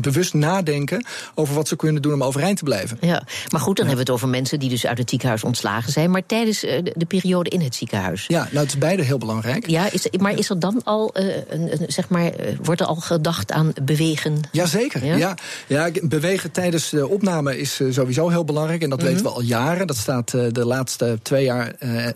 bewust 0.00 0.34
nadenken 0.34 1.04
over 1.34 1.54
wat 1.54 1.68
ze 1.68 1.76
kunnen 1.76 2.02
doen 2.02 2.12
om 2.12 2.22
overeind 2.22 2.58
te 2.58 2.64
blijven. 2.64 2.98
Ja, 3.00 3.22
maar 3.48 3.60
goed, 3.60 3.76
dan 3.76 3.86
hebben 3.86 4.04
we 4.04 4.10
het 4.10 4.20
over 4.20 4.28
mensen 4.28 4.58
die 4.58 4.68
dus 4.68 4.86
uit 4.86 4.98
het 4.98 5.10
ziekenhuis 5.10 5.44
ontslagen 5.44 5.92
zijn, 5.92 6.10
maar 6.10 6.26
tijdens 6.26 6.60
de 6.60 7.04
periode 7.08 7.50
in 7.50 7.60
het 7.60 7.74
ziekenhuis. 7.74 8.24
Ja, 8.26 8.42
nou, 8.50 8.58
het 8.58 8.68
is 8.68 8.78
beide 8.78 9.02
heel 9.02 9.18
belangrijk. 9.18 9.66
Ja, 9.66 9.90
is, 9.90 10.06
maar 10.18 10.38
is 10.38 10.50
er 10.50 10.58
dan 10.58 10.80
al, 10.84 11.10
een, 11.12 11.44
een, 11.48 11.78
zeg 11.86 12.08
maar, 12.08 12.32
wordt 12.62 12.80
er 12.80 12.86
al 12.86 12.94
gedacht 12.94 13.52
aan 13.52 13.72
bewegen? 13.82 14.40
Jazeker, 14.52 15.04
ja. 15.04 15.16
ja. 15.16 15.36
Ja, 15.66 15.90
bewegen 16.02 16.50
tijdens 16.50 16.93
de 16.94 17.08
opname 17.08 17.58
is 17.58 17.80
sowieso 17.88 18.28
heel 18.28 18.44
belangrijk. 18.44 18.82
En 18.82 18.90
dat 18.90 19.02
weten 19.02 19.22
we 19.22 19.30
al 19.30 19.42
jaren. 19.42 19.86
Dat 19.86 19.96
staat 19.96 20.30
de 20.30 20.64
laatste 20.66 21.18
twee 21.22 21.44
jaar 21.44 21.74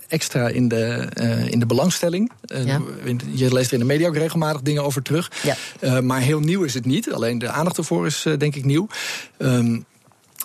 extra 0.08 0.48
in 0.48 0.68
de, 0.68 1.08
in 1.50 1.58
de 1.58 1.66
belangstelling. 1.66 2.32
Je 3.32 3.52
leest 3.52 3.66
er 3.66 3.72
in 3.72 3.78
de 3.78 3.84
media 3.84 4.08
ook 4.08 4.16
regelmatig 4.16 4.62
dingen 4.62 4.84
over 4.84 5.02
terug. 5.02 5.30
Ja. 5.80 6.00
maar 6.00 6.20
heel 6.20 6.40
nieuw 6.40 6.62
is 6.62 6.74
het 6.74 6.84
niet. 6.84 7.12
Alleen 7.12 7.38
de 7.38 7.48
aandacht 7.48 7.76
ervoor 7.76 8.06
is 8.06 8.26
denk 8.38 8.54
ik 8.54 8.64
nieuw. 8.64 8.86
Um, 9.38 9.86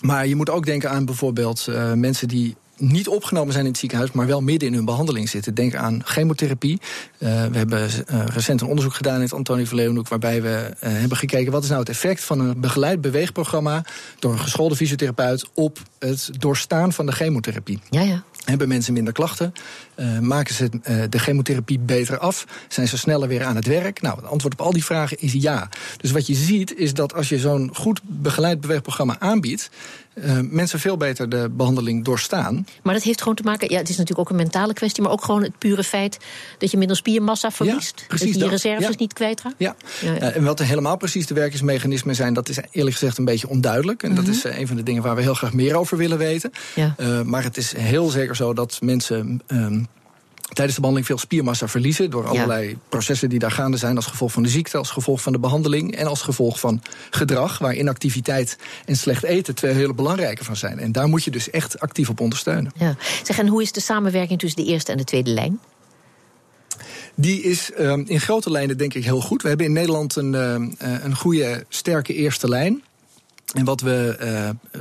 maar 0.04 0.28
je 0.28 0.36
moet 0.36 0.50
ook 0.50 0.66
denken 0.66 0.90
aan 0.90 1.06
bijvoorbeeld 1.06 1.66
uh, 1.70 1.94
mensen 1.94 2.28
die 2.28 2.56
niet 2.78 3.08
opgenomen 3.08 3.54
zijn 3.54 3.66
in 3.66 3.72
het 3.72 3.80
ziekenhuis, 3.80 4.12
maar 4.12 4.28
wel 4.28 4.42
midden 4.42 4.68
in 4.68 4.74
hun 4.74 4.86
behandeling 4.86 5.30
zitten. 5.30 5.54
Denk 5.54 5.76
aan 5.76 6.02
chemotherapie. 6.04 6.80
Uh, 7.20 7.46
we 7.46 7.58
hebben 7.58 7.90
uh, 8.12 8.26
recent 8.26 8.62
een 8.62 8.68
onderzoek 8.68 8.94
gedaan 8.94 9.16
in 9.16 9.22
het 9.22 9.34
Antonie 9.34 9.68
van 9.68 9.78
Leeuwenhoek... 9.78 10.08
waarbij 10.08 10.42
we 10.42 10.48
uh, 10.50 10.74
hebben 10.80 11.18
gekeken 11.18 11.52
wat 11.52 11.64
is 11.64 11.70
nou 11.70 11.80
het 11.80 11.90
effect 11.90 12.24
van 12.24 12.40
een 12.40 12.60
begeleid 12.62 13.02
beweegprogramma... 13.02 13.86
door 14.20 14.32
een 14.32 14.40
geschoolde 14.40 14.76
fysiotherapeut 14.76 15.50
op 15.54 15.80
het 16.00 16.30
doorstaan 16.40 16.94
van 16.94 17.06
de 17.06 17.12
chemotherapie. 17.12 17.80
Ja, 17.90 18.02
ja. 18.02 18.24
Hebben 18.44 18.68
mensen 18.68 18.94
minder 18.94 19.14
klachten? 19.14 19.54
Uh, 19.96 20.20
maken 20.20 20.54
ze 20.54 20.70
uh, 20.74 21.04
de 21.10 21.20
chemotherapie 21.20 21.80
beter 21.80 22.18
af? 22.18 22.46
Zijn 22.68 22.88
ze 22.88 22.98
sneller 22.98 23.28
weer 23.28 23.44
aan 23.44 23.56
het 23.56 23.68
werk? 23.68 24.02
Nou, 24.02 24.16
het 24.16 24.26
antwoord 24.26 24.54
op 24.54 24.62
al 24.62 24.74
die 24.74 24.86
vragen 24.86 25.18
is 25.20 25.34
ja. 25.34 25.70
Dus 25.98 26.12
wat 26.12 26.28
je 26.28 26.34
ziet 26.34 26.76
is 26.76 26.94
dat 26.94 27.14
als 27.14 27.30
je 27.30 27.40
zo'n 27.40 27.70
goed 27.74 28.02
begeleid 28.04 28.62
beweegprogramma 28.62 29.16
aanbiedt... 29.20 29.70
Uh, 30.16 30.40
mensen 30.50 30.80
veel 30.80 30.98
beter 30.98 31.30
de 31.30 31.50
behandeling 31.52 32.06
doorstaan. 32.06 32.66
Maar 32.84 32.94
dat 32.94 33.04
heeft 33.04 33.20
gewoon 33.20 33.36
te 33.36 33.44
maken... 33.44 33.72
Ja, 33.72 33.78
het 33.78 33.90
is 33.90 33.98
natuurlijk 33.98 34.20
ook 34.20 34.30
een 34.30 34.44
mentale 34.44 34.74
kwestie... 34.74 35.04
maar 35.04 35.12
ook 35.12 35.24
gewoon 35.24 35.44
het 35.44 35.58
pure 35.58 35.84
feit 35.84 36.18
dat 36.58 36.72
je 36.72 36.78
minder 36.78 36.98
spiermassa 36.98 37.52
verliest. 37.52 38.00
Ja, 38.00 38.06
precies 38.08 38.32
dat 38.32 38.40
je 38.40 38.44
je 38.44 38.50
reserves 38.50 38.88
ja. 38.88 38.94
niet 38.98 39.14
kwijtraakt. 39.14 39.56
Ja. 39.58 39.76
ja, 40.02 40.14
ja. 40.14 40.20
en 40.20 40.44
wat 40.44 40.60
er 40.60 40.66
helemaal 40.66 40.98
precies 40.98 41.28
de 41.28 41.34
werkingsmechanismen 41.34 42.16
zijn... 42.16 42.34
dat 42.34 42.50
is 42.50 42.58
eerlijk 42.72 42.96
gezegd 42.96 43.18
een 43.18 43.26
beetje 43.26 43.50
onduidelijk. 43.50 44.04
En 44.04 44.10
mm 44.10 44.16
-hmm. 44.16 44.26
dat 44.26 44.36
is 44.36 44.44
een 44.44 44.68
van 44.68 44.76
de 44.76 44.84
dingen 44.84 45.04
waar 45.04 45.16
we 45.16 45.22
heel 45.22 45.34
graag 45.34 45.54
meer 45.54 45.76
over 45.76 45.98
willen 45.98 46.18
weten. 46.18 46.52
Ja. 46.76 46.96
maar 47.26 47.44
het 47.44 47.58
is 47.58 47.76
heel 47.78 48.10
zeker 48.10 48.36
zo 48.36 48.54
dat 48.54 48.78
mensen 48.82 49.42
um, 49.48 49.83
tijdens 50.54 50.76
de 50.76 50.82
behandeling 50.82 51.06
veel 51.06 51.18
spiermassa 51.18 51.68
verliezen... 51.68 52.10
door 52.10 52.28
allerlei 52.28 52.70
ja. 52.70 52.76
processen 52.90 53.30
die 53.30 53.40
daar 53.40 53.52
gaande 53.52 53.78
zijn 53.78 53.96
als 53.96 54.06
gevolg 54.06 54.32
van 54.32 54.44
de 54.44 54.50
ziekte... 54.50 54.78
als 54.78 54.90
gevolg 54.90 55.22
van 55.22 55.34
de 55.34 55.40
behandeling 55.40 55.96
en 55.96 56.08
als 56.08 56.22
gevolg 56.22 56.60
van 56.60 56.82
gedrag... 57.10 57.58
waar 57.58 57.76
inactiviteit 57.76 58.58
en 58.86 58.96
slecht 58.96 59.24
eten 59.24 59.56
twee 59.56 59.74
hele 59.74 59.94
belangrijke 59.94 60.44
van 60.44 60.56
zijn. 60.56 60.80
En 60.80 60.92
daar 60.92 61.08
moet 61.08 61.24
je 61.24 61.32
dus 61.32 61.50
echt 61.50 61.80
actief 61.80 62.10
op 62.10 62.20
ondersteunen. 62.20 62.72
Ja. 62.76 62.96
Zeg, 63.24 63.40
en 63.40 63.48
hoe 63.48 63.62
is 63.62 63.72
de 63.72 63.82
samenwerking 63.82 64.40
tussen 64.40 64.64
de 64.64 64.72
eerste 64.72 64.92
en 64.92 64.98
de 64.98 65.04
tweede 65.04 65.30
lijn? 65.30 65.60
Die 67.16 67.42
is 67.42 67.72
um, 67.80 68.04
in 68.08 68.20
grote 68.20 68.52
lijnen 68.52 68.78
denk 68.78 68.94
ik 68.94 69.04
heel 69.04 69.22
goed. 69.22 69.42
We 69.42 69.48
hebben 69.48 69.66
in 69.66 69.74
Nederland 69.74 70.16
een, 70.16 70.34
uh, 70.34 71.04
een 71.04 71.16
goede, 71.16 71.66
sterke 71.70 72.14
eerste 72.14 72.50
lijn. 72.50 72.84
En 73.54 73.66
wat, 73.66 73.82
we, 73.82 74.18
uh, 74.22 74.80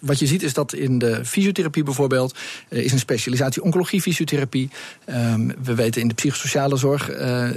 wat 0.00 0.18
je 0.18 0.26
ziet 0.26 0.42
is 0.42 0.54
dat 0.54 0.72
in 0.72 0.98
de 0.98 1.24
fysiotherapie 1.24 1.82
bijvoorbeeld... 1.82 2.38
Uh, 2.68 2.84
is 2.84 2.92
een 2.92 2.98
specialisatie 2.98 3.62
oncologie-fysiotherapie. 3.62 4.70
Um, 5.06 5.52
we 5.62 5.74
weten 5.74 6.00
in 6.00 6.08
de 6.08 6.14
psychosociale 6.14 6.76
zorg... 6.76 7.06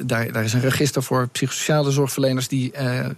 Daar, 0.05 0.31
daar 0.31 0.43
is 0.43 0.53
een 0.53 0.61
register 0.61 1.03
voor 1.03 1.27
psychosociale 1.27 1.91
zorgverleners... 1.91 2.47
die 2.47 2.71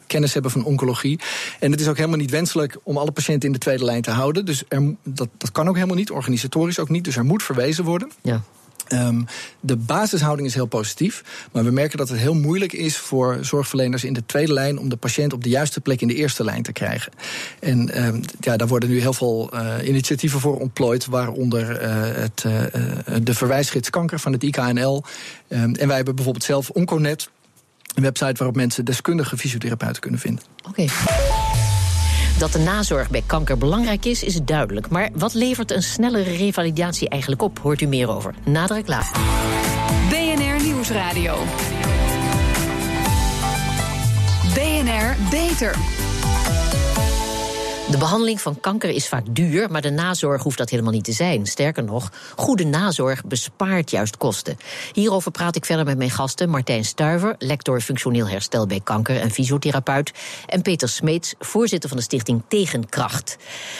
kennis 0.07 0.33
hebben 0.33 0.51
van 0.51 0.63
oncologie. 0.63 1.19
En 1.59 1.71
het 1.71 1.81
is 1.81 1.87
ook 1.87 1.97
helemaal 1.97 2.17
niet 2.17 2.31
wenselijk 2.31 2.77
om 2.83 2.97
alle 2.97 3.11
patiënten 3.11 3.47
in 3.47 3.53
de 3.53 3.59
tweede 3.59 3.85
lijn 3.85 4.01
te 4.01 4.11
houden. 4.11 4.45
Dus 4.45 4.63
er, 4.67 4.93
dat, 5.03 5.29
dat 5.37 5.51
kan 5.51 5.67
ook 5.67 5.75
helemaal 5.75 5.95
niet, 5.95 6.11
organisatorisch 6.11 6.79
ook 6.79 6.89
niet. 6.89 7.03
Dus 7.03 7.15
er 7.15 7.25
moet 7.25 7.43
verwezen 7.43 7.83
worden. 7.83 8.11
Ja. 8.21 8.41
Um, 8.89 9.25
de 9.59 9.75
basishouding 9.75 10.47
is 10.47 10.53
heel 10.53 10.65
positief. 10.65 11.23
Maar 11.51 11.63
we 11.63 11.71
merken 11.71 11.97
dat 11.97 12.09
het 12.09 12.19
heel 12.19 12.33
moeilijk 12.33 12.73
is 12.73 12.97
voor 12.97 13.37
zorgverleners 13.41 14.03
in 14.03 14.13
de 14.13 14.25
tweede 14.25 14.53
lijn 14.53 14.79
om 14.79 14.89
de 14.89 14.95
patiënt 14.95 15.33
op 15.33 15.43
de 15.43 15.49
juiste 15.49 15.81
plek 15.81 16.01
in 16.01 16.07
de 16.07 16.15
eerste 16.15 16.43
lijn 16.43 16.63
te 16.63 16.71
krijgen. 16.71 17.11
En 17.59 18.05
um, 18.05 18.21
ja, 18.39 18.57
daar 18.57 18.67
worden 18.67 18.89
nu 18.89 18.99
heel 18.99 19.13
veel 19.13 19.49
uh, 19.53 19.73
initiatieven 19.83 20.39
voor 20.39 20.59
ontplooid, 20.59 21.05
waaronder 21.05 21.81
uh, 21.81 21.89
het, 22.21 22.43
uh, 22.47 22.61
de 23.23 23.33
verwijsgids 23.33 23.89
kanker 23.89 24.19
van 24.19 24.31
het 24.31 24.43
IKNL. 24.43 25.03
Um, 25.47 25.59
en 25.75 25.87
wij 25.87 25.95
hebben 25.95 26.15
bijvoorbeeld 26.15 26.45
zelf 26.45 26.69
Onconet, 26.69 27.29
een 27.95 28.03
website 28.03 28.35
waarop 28.37 28.55
mensen 28.55 28.85
deskundige 28.85 29.37
fysiotherapeuten 29.37 30.01
kunnen 30.01 30.19
vinden. 30.19 30.43
Oké. 30.67 30.85
Dat 32.37 32.51
de 32.51 32.59
nazorg 32.59 33.09
bij 33.09 33.23
kanker 33.25 33.57
belangrijk 33.57 34.05
is, 34.05 34.23
is 34.23 34.39
duidelijk. 34.43 34.89
Maar 34.89 35.09
wat 35.13 35.33
levert 35.33 35.71
een 35.71 35.83
snellere 35.83 36.35
revalidatie 36.35 37.09
eigenlijk 37.09 37.41
op? 37.41 37.59
Hoort 37.59 37.81
u 37.81 37.85
meer 37.85 38.09
over. 38.09 38.33
Na 38.43 38.67
de 38.67 38.73
reclame. 38.73 39.05
BNR 40.09 40.63
Nieuwsradio. 40.63 41.35
BNR 44.53 45.15
Beter. 45.29 45.75
De 47.91 47.97
behandeling 47.97 48.41
van 48.41 48.59
kanker 48.59 48.89
is 48.89 49.07
vaak 49.07 49.23
duur, 49.29 49.71
maar 49.71 49.81
de 49.81 49.89
nazorg 49.89 50.43
hoeft 50.43 50.57
dat 50.57 50.69
helemaal 50.69 50.91
niet 50.91 51.03
te 51.03 51.11
zijn. 51.11 51.45
Sterker 51.45 51.83
nog, 51.83 52.11
goede 52.35 52.63
nazorg 52.63 53.25
bespaart 53.25 53.91
juist 53.91 54.17
kosten. 54.17 54.57
Hierover 54.93 55.31
praat 55.31 55.55
ik 55.55 55.65
verder 55.65 55.85
met 55.85 55.97
mijn 55.97 56.09
gasten 56.09 56.49
Martijn 56.49 56.85
Stuiver, 56.85 57.35
lector 57.39 57.81
functioneel 57.81 58.27
herstel 58.27 58.67
bij 58.67 58.79
kanker 58.83 59.19
en 59.19 59.31
fysiotherapeut, 59.31 60.11
en 60.45 60.61
Peter 60.61 60.89
Smeets, 60.89 61.33
voorzitter 61.39 61.89
van 61.89 61.97
de 61.97 62.03
stichting 62.03 62.41
Tegenkracht. 62.47 63.37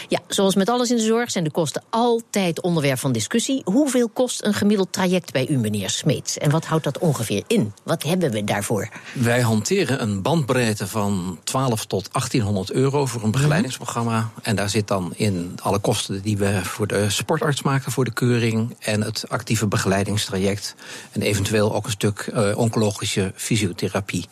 Ja, 0.08 0.20
zoals 0.28 0.56
met 0.56 0.70
alles 0.70 0.90
in 0.90 0.98
de 0.98 1.04
zorg 1.04 1.32
zijn 1.32 1.44
de 1.44 1.52
kosten 1.52 1.84
altijd 1.90 2.62
onderwerp 2.62 3.00
van 3.00 3.12
discussie. 3.12 3.62
Hoeveel 3.64 4.10
kost 4.10 4.44
een 4.44 4.54
gemiddeld 4.54 4.94
traject 4.94 5.32
bij 5.32 5.48
u, 5.48 5.58
meneer 5.58 5.90
Smeets? 5.90 6.38
En 6.38 6.52
wat 6.52 6.66
houdt 6.66 6.84
dat 6.84 6.98
ongeveer 6.98 7.44
in? 7.48 7.74
Wat 7.84 8.04
hebben 8.04 8.32
we 8.32 8.44
daarvoor? 8.44 8.90
Wij 9.14 9.42
hanteren 9.42 10.02
een 10.02 10.22
bandbreedte 10.22 10.88
van 10.88 11.40
12 11.44 11.86
tot 11.86 12.10
1800 12.12 12.72
euro 12.72 13.06
voor 13.06 13.24
een 13.24 13.32
begeleidingsprogramma. 13.32 13.94
En 14.42 14.56
daar 14.56 14.70
zit 14.70 14.88
dan 14.88 15.14
in 15.16 15.58
alle 15.62 15.80
kosten 15.80 16.22
die 16.22 16.38
we 16.38 16.60
voor 16.64 16.88
de 16.88 17.10
sportarts 17.10 17.62
maken 17.62 17.92
voor 17.92 18.06
de 18.06 18.14
keuring. 18.14 18.76
En 18.80 19.02
het 19.02 19.26
actieve 19.28 19.68
begeleidingstraject. 19.68 20.76
En 21.12 21.22
eventueel 21.22 21.76
ook 21.76 21.86
een 21.86 21.92
stuk 21.92 22.30
uh, 22.34 22.58
oncologische 22.58 23.32
fysiotherapie. 23.36 24.26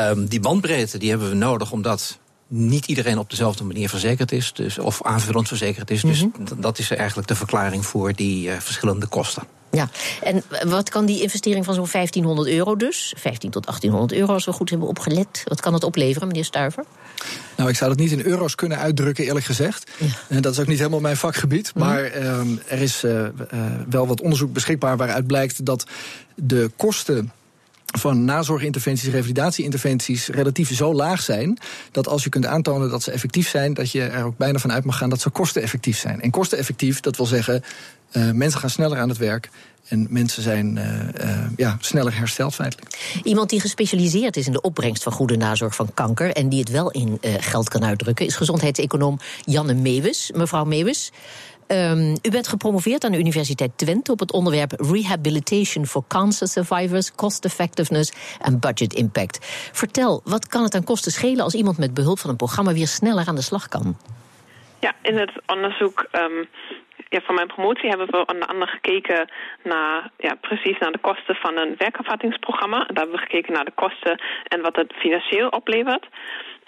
Um, 0.00 0.26
die 0.26 0.40
bandbreedte 0.40 0.98
die 0.98 1.10
hebben 1.10 1.28
we 1.28 1.34
nodig 1.34 1.72
omdat 1.72 2.18
niet 2.46 2.86
iedereen 2.86 3.18
op 3.18 3.30
dezelfde 3.30 3.64
manier 3.64 3.88
verzekerd 3.88 4.32
is, 4.32 4.52
dus, 4.52 4.78
of 4.78 5.02
aanvullend 5.02 5.48
verzekerd 5.48 5.90
is. 5.90 6.02
Dus 6.02 6.22
mm 6.22 6.32
-hmm. 6.36 6.60
dat 6.60 6.78
is 6.78 6.90
eigenlijk 6.90 7.28
de 7.28 7.34
verklaring 7.34 7.86
voor 7.86 8.12
die 8.12 8.48
uh, 8.48 8.56
verschillende 8.58 9.06
kosten. 9.06 9.42
Ja, 9.70 9.88
en 10.22 10.42
wat 10.66 10.88
kan 10.88 11.06
die 11.06 11.22
investering 11.22 11.64
van 11.64 11.74
zo'n 11.74 11.88
1500 11.92 12.48
euro 12.48 12.76
dus, 12.76 13.14
15 13.16 13.50
tot 13.50 13.66
1800 13.66 14.20
euro 14.20 14.32
als 14.32 14.44
we 14.44 14.52
goed 14.52 14.70
hebben 14.70 14.88
opgelet, 14.88 15.42
wat 15.44 15.60
kan 15.60 15.72
dat 15.72 15.84
opleveren, 15.84 16.28
meneer 16.28 16.44
Stuiver? 16.44 16.84
Nou, 17.56 17.68
ik 17.68 17.76
zou 17.76 17.90
dat 17.90 17.98
niet 17.98 18.12
in 18.12 18.24
euro's 18.24 18.54
kunnen 18.54 18.78
uitdrukken, 18.78 19.24
eerlijk 19.24 19.46
gezegd. 19.46 19.90
Ja. 19.98 20.06
En 20.28 20.42
dat 20.42 20.52
is 20.52 20.58
ook 20.58 20.66
niet 20.66 20.78
helemaal 20.78 21.00
mijn 21.00 21.16
vakgebied. 21.16 21.72
Mm. 21.74 21.82
Maar 21.82 22.16
uh, 22.16 22.40
er 22.66 22.82
is 22.82 23.04
uh, 23.04 23.12
uh, 23.12 23.28
wel 23.88 24.06
wat 24.06 24.20
onderzoek 24.20 24.52
beschikbaar 24.52 24.96
waaruit 24.96 25.26
blijkt 25.26 25.64
dat 25.64 25.86
de 26.34 26.70
kosten 26.76 27.32
van 27.98 28.24
nazorginterventies, 28.24 29.08
revalidatieinterventies 29.08 30.28
relatief 30.28 30.74
zo 30.74 30.94
laag 30.94 31.22
zijn 31.22 31.58
dat 31.90 32.08
als 32.08 32.24
je 32.24 32.28
kunt 32.28 32.46
aantonen 32.46 32.90
dat 32.90 33.02
ze 33.02 33.10
effectief 33.10 33.48
zijn, 33.48 33.74
dat 33.74 33.90
je 33.90 34.02
er 34.02 34.24
ook 34.24 34.36
bijna 34.36 34.58
van 34.58 34.72
uit 34.72 34.84
mag 34.84 34.98
gaan 34.98 35.10
dat 35.10 35.20
ze 35.20 35.30
kosteneffectief 35.30 35.98
zijn. 35.98 36.20
En 36.20 36.30
kosteneffectief, 36.30 37.00
dat 37.00 37.16
wil 37.16 37.26
zeggen, 37.26 37.62
uh, 38.12 38.30
mensen 38.30 38.60
gaan 38.60 38.70
sneller 38.70 38.98
aan 38.98 39.08
het 39.08 39.18
werk. 39.18 39.50
En 39.88 40.06
mensen 40.10 40.42
zijn 40.42 40.76
uh, 40.76 40.84
uh, 41.24 41.46
ja, 41.56 41.76
sneller 41.80 42.16
hersteld 42.16 42.54
feitelijk. 42.54 43.20
Iemand 43.22 43.50
die 43.50 43.60
gespecialiseerd 43.60 44.36
is 44.36 44.46
in 44.46 44.52
de 44.52 44.60
opbrengst 44.60 45.02
van 45.02 45.12
goede 45.12 45.36
nazorg 45.36 45.74
van 45.74 45.94
kanker... 45.94 46.32
en 46.32 46.48
die 46.48 46.58
het 46.58 46.70
wel 46.70 46.90
in 46.90 47.18
uh, 47.20 47.34
geld 47.38 47.68
kan 47.68 47.84
uitdrukken... 47.84 48.26
is 48.26 48.36
gezondheidseconoom 48.36 49.18
Janne 49.44 49.74
Meeuwis. 49.74 50.30
Mevrouw 50.34 50.64
Meeuwis, 50.64 51.12
um, 51.66 52.16
u 52.22 52.30
bent 52.30 52.48
gepromoveerd 52.48 53.04
aan 53.04 53.12
de 53.12 53.18
Universiteit 53.18 53.70
Twente... 53.76 54.12
op 54.12 54.18
het 54.18 54.32
onderwerp 54.32 54.72
Rehabilitation 54.80 55.86
for 55.86 56.04
Cancer 56.08 56.48
Survivors... 56.48 57.14
Cost 57.14 57.44
Effectiveness 57.44 58.12
en 58.40 58.58
Budget 58.58 58.94
Impact. 58.94 59.38
Vertel, 59.72 60.20
wat 60.24 60.46
kan 60.46 60.62
het 60.62 60.74
aan 60.74 60.84
kosten 60.84 61.12
schelen... 61.12 61.44
als 61.44 61.54
iemand 61.54 61.78
met 61.78 61.94
behulp 61.94 62.18
van 62.18 62.30
een 62.30 62.36
programma 62.36 62.72
weer 62.72 62.88
sneller 62.88 63.26
aan 63.26 63.34
de 63.34 63.42
slag 63.42 63.68
kan? 63.68 63.96
Ja, 64.80 64.94
in 65.02 65.16
het 65.16 65.42
onderzoek... 65.46 66.06
Um 66.12 66.48
ja, 67.08 67.20
van 67.20 67.34
mijn 67.34 67.46
promotie 67.46 67.88
hebben 67.88 68.06
we 68.06 68.26
onder 68.26 68.48
andere 68.48 68.70
gekeken 68.70 69.28
naar, 69.62 70.10
ja, 70.16 70.34
precies 70.40 70.78
naar 70.78 70.92
de 70.92 70.98
kosten 70.98 71.34
van 71.34 71.56
een 71.56 71.74
werkervattingsprogramma. 71.78 72.78
Daar 72.78 73.02
hebben 73.02 73.16
we 73.16 73.26
gekeken 73.26 73.52
naar 73.52 73.64
de 73.64 73.80
kosten 73.82 74.20
en 74.44 74.60
wat 74.60 74.76
het 74.76 74.92
financieel 74.92 75.48
oplevert. 75.48 76.06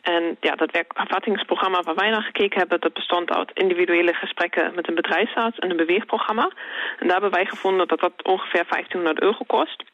En 0.01 0.37
ja, 0.41 0.55
dat 0.55 0.71
werkervattingsprogramma 0.71 1.83
waar 1.83 1.95
wij 1.95 2.11
naar 2.11 2.23
gekeken 2.23 2.59
hebben, 2.59 2.81
dat 2.81 2.93
bestond 2.93 3.31
uit 3.31 3.51
individuele 3.55 4.15
gesprekken 4.15 4.75
met 4.75 4.89
een 4.89 4.95
bedrijfsarts 4.95 5.59
en 5.59 5.71
een 5.71 5.77
beweegprogramma. 5.77 6.51
En 6.99 7.07
daar 7.07 7.21
hebben 7.21 7.39
wij 7.39 7.47
gevonden 7.47 7.89
dat 7.89 8.01
dat 8.01 8.13
ongeveer 8.23 8.65
1500 8.69 9.21
euro 9.21 9.45
kost 9.47 9.85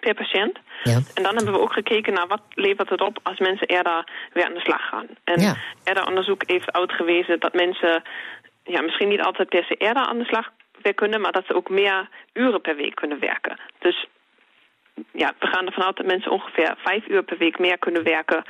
per 0.00 0.14
patiënt. 0.14 0.58
Ja. 0.82 0.98
En 1.14 1.22
dan 1.22 1.36
hebben 1.36 1.54
we 1.54 1.60
ook 1.60 1.72
gekeken 1.72 2.12
naar 2.12 2.26
wat 2.26 2.42
levert 2.54 2.88
het 2.88 3.00
op 3.00 3.18
als 3.22 3.38
mensen 3.38 3.66
eerder 3.66 4.08
weer 4.32 4.44
aan 4.46 4.54
de 4.54 4.60
slag 4.60 4.88
gaan. 4.88 5.06
En 5.24 5.40
ja. 5.40 5.54
eerder 5.84 6.06
onderzoek 6.06 6.42
heeft 6.46 6.72
uitgewezen 6.72 7.40
dat 7.40 7.52
mensen 7.52 8.02
ja, 8.64 8.80
misschien 8.82 9.08
niet 9.08 9.20
altijd 9.22 9.48
per 9.48 9.64
se 9.64 9.74
eerder 9.74 10.02
aan 10.06 10.18
de 10.18 10.24
slag 10.24 10.48
weer 10.82 10.94
kunnen, 10.94 11.20
maar 11.20 11.32
dat 11.32 11.46
ze 11.46 11.54
ook 11.54 11.68
meer 11.68 12.08
uren 12.32 12.60
per 12.60 12.76
week 12.76 12.94
kunnen 12.94 13.18
werken. 13.20 13.58
Dus 13.78 14.06
ja, 15.12 15.32
we 15.38 15.46
gaan 15.46 15.66
ervan 15.66 15.84
uit 15.84 15.96
dat 15.96 16.06
mensen 16.06 16.30
ongeveer 16.30 16.74
vijf 16.78 17.06
uur 17.08 17.22
per 17.22 17.38
week 17.38 17.58
meer 17.58 17.78
kunnen 17.78 18.02
werken 18.02 18.44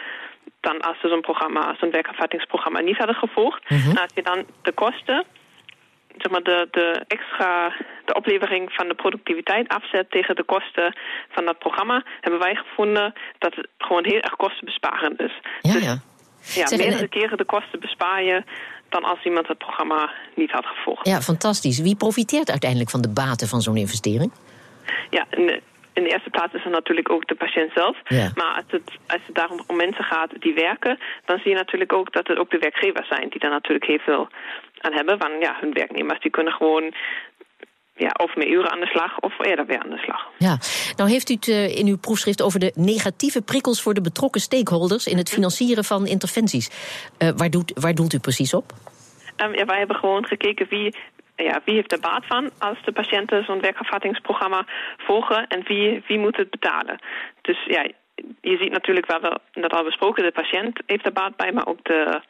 dan 0.61 0.81
als 0.81 1.01
ze 1.01 1.09
zo'n 1.09 1.21
programma, 1.21 1.75
zo'n 1.81 1.91
werkervattingsprogramma 1.91 2.81
niet 2.81 2.97
hadden 2.97 3.15
gevolgd. 3.17 3.63
En 3.69 3.99
als 3.99 4.13
je 4.15 4.23
dan 4.23 4.47
de 4.63 4.73
kosten, 4.73 5.25
zeg 6.17 6.31
maar 6.33 6.43
de, 6.43 6.69
de 6.71 7.05
extra, 7.07 7.73
de 8.05 8.15
oplevering 8.15 8.73
van 8.73 8.89
de 8.89 8.95
productiviteit 8.95 9.69
afzet 9.69 10.11
tegen 10.11 10.37
de 10.37 10.43
kosten 10.45 10.97
van 11.29 11.45
dat 11.45 11.59
programma, 11.59 12.03
hebben 12.21 12.41
wij 12.41 12.55
gevonden 12.55 13.13
dat 13.39 13.55
het 13.55 13.69
gewoon 13.79 14.05
heel 14.05 14.21
erg 14.21 14.37
kostenbesparend 14.37 15.21
is. 15.21 15.33
Ja, 15.61 15.73
Dus 15.73 15.85
ja. 15.85 15.91
ja, 16.61 16.67
Zeg, 16.67 16.71
en- 16.71 16.79
meerdere 16.87 17.09
keren 17.09 17.39
de 17.39 17.45
kosten 17.45 17.81
bespaar 17.81 18.23
je 18.23 18.43
dan 18.95 19.05
als 19.05 19.25
iemand 19.25 19.47
het 19.49 19.59
programma 19.59 20.11
niet 20.35 20.51
had 20.51 20.67
gevolgd. 20.67 21.07
Ja, 21.07 21.21
fantastisch. 21.21 21.81
Wie 21.81 21.97
profiteert 21.97 22.51
uiteindelijk 22.51 22.91
van 22.91 23.03
de 23.03 23.13
baten 23.13 23.49
van 23.49 23.61
zo'n 23.61 23.77
investering? 23.77 24.33
Ja, 25.11 25.25
in 25.31 25.47
de, 25.47 26.09
eerste 26.15 26.31
plaats 26.31 26.55
is 26.55 26.65
het 26.65 26.73
natuurlijk 26.73 27.11
ook 27.11 27.27
de 27.27 27.35
patiënt 27.35 27.71
zelf. 27.75 27.97
Ja. 28.05 28.31
Maar 28.35 28.55
als 28.55 28.65
het, 28.67 28.89
als 29.07 29.23
het 29.27 29.35
daarom 29.35 29.61
om 29.67 29.77
mensen 29.77 30.05
gaat 30.05 30.31
die 30.39 30.55
werken, 30.55 30.99
dan 31.25 31.39
zie 31.39 31.51
je 31.51 31.57
natuurlijk 31.57 31.93
ook 31.93 32.13
dat 32.13 32.27
het 32.27 32.39
ook 32.39 32.51
de 32.51 32.59
werkgevers 32.59 33.09
zijn 33.09 33.29
die 33.29 33.41
daar 33.41 33.51
natuurlijk 33.51 33.87
heel 33.87 34.05
veel 34.09 34.29
aan 34.81 34.93
hebben. 34.93 35.19
Want 35.19 35.33
ja, 35.41 35.57
hun 35.61 35.73
werknemers 35.73 36.21
die 36.21 36.31
kunnen 36.31 36.53
gewoon 36.53 36.95
ja, 37.97 38.11
of 38.17 38.37
meer 38.37 38.49
uren 38.49 38.71
aan 38.71 38.81
de 38.81 38.87
slag 38.87 39.19
of 39.19 39.39
eerder 39.39 39.67
weer 39.67 39.83
aan 39.83 39.91
de 39.91 39.99
slag. 39.99 40.27
Ja, 40.39 40.59
nou 40.97 41.11
heeft 41.11 41.31
u 41.31 41.35
het 41.35 41.49
eh, 41.49 41.79
in 41.79 41.87
uw 41.87 41.99
proefschrift 41.99 42.43
over 42.43 42.61
de 42.61 42.73
negatieve 42.75 43.43
prikkels 43.43 43.83
voor 43.83 43.95
de 43.95 44.01
betrokken 44.01 44.41
stakeholders 44.41 45.07
in 45.07 45.17
het 45.17 45.31
financieren 45.31 45.85
van 45.85 46.07
interventies. 46.07 46.71
Eh, 47.19 47.29
waar, 47.37 47.51
doet, 47.51 47.73
waar 47.81 47.95
doelt 47.95 48.13
u 48.13 48.19
precies 48.19 48.55
op? 48.55 48.73
Ehm, 49.37 49.55
ja, 49.55 49.65
wij 49.65 49.79
hebben 49.79 49.97
gewoon 49.97 50.27
gekeken 50.27 50.67
wie, 50.69 50.97
ja, 51.37 51.61
wie 51.65 51.75
heeft 51.75 51.93
er 51.93 52.01
baat 52.01 52.27
van 52.27 52.51
als 52.59 52.79
de 52.85 52.93
patiënten 52.93 53.45
zo'n 53.45 53.61
werkervattingsprogramma 53.61 54.67
volgen 54.97 55.47
en 55.47 55.63
wie, 55.65 56.03
wie 56.07 56.19
moet 56.19 56.37
het 56.37 56.51
betalen. 56.51 56.99
Dus 57.43 57.65
ja, 57.67 57.87
je 58.41 58.57
ziet 58.57 58.73
natuurlijk, 58.73 59.07
we 59.07 59.13
hebben 59.13 59.41
net 59.53 59.73
al 59.73 59.85
besproken, 59.85 60.23
de 60.23 60.33
patiënt 60.33 60.81
heeft 60.87 61.07
er 61.07 61.13
baat 61.13 61.37
bij, 61.37 61.53
maar 61.53 61.67
ook 61.67 61.85
de, 61.85 62.21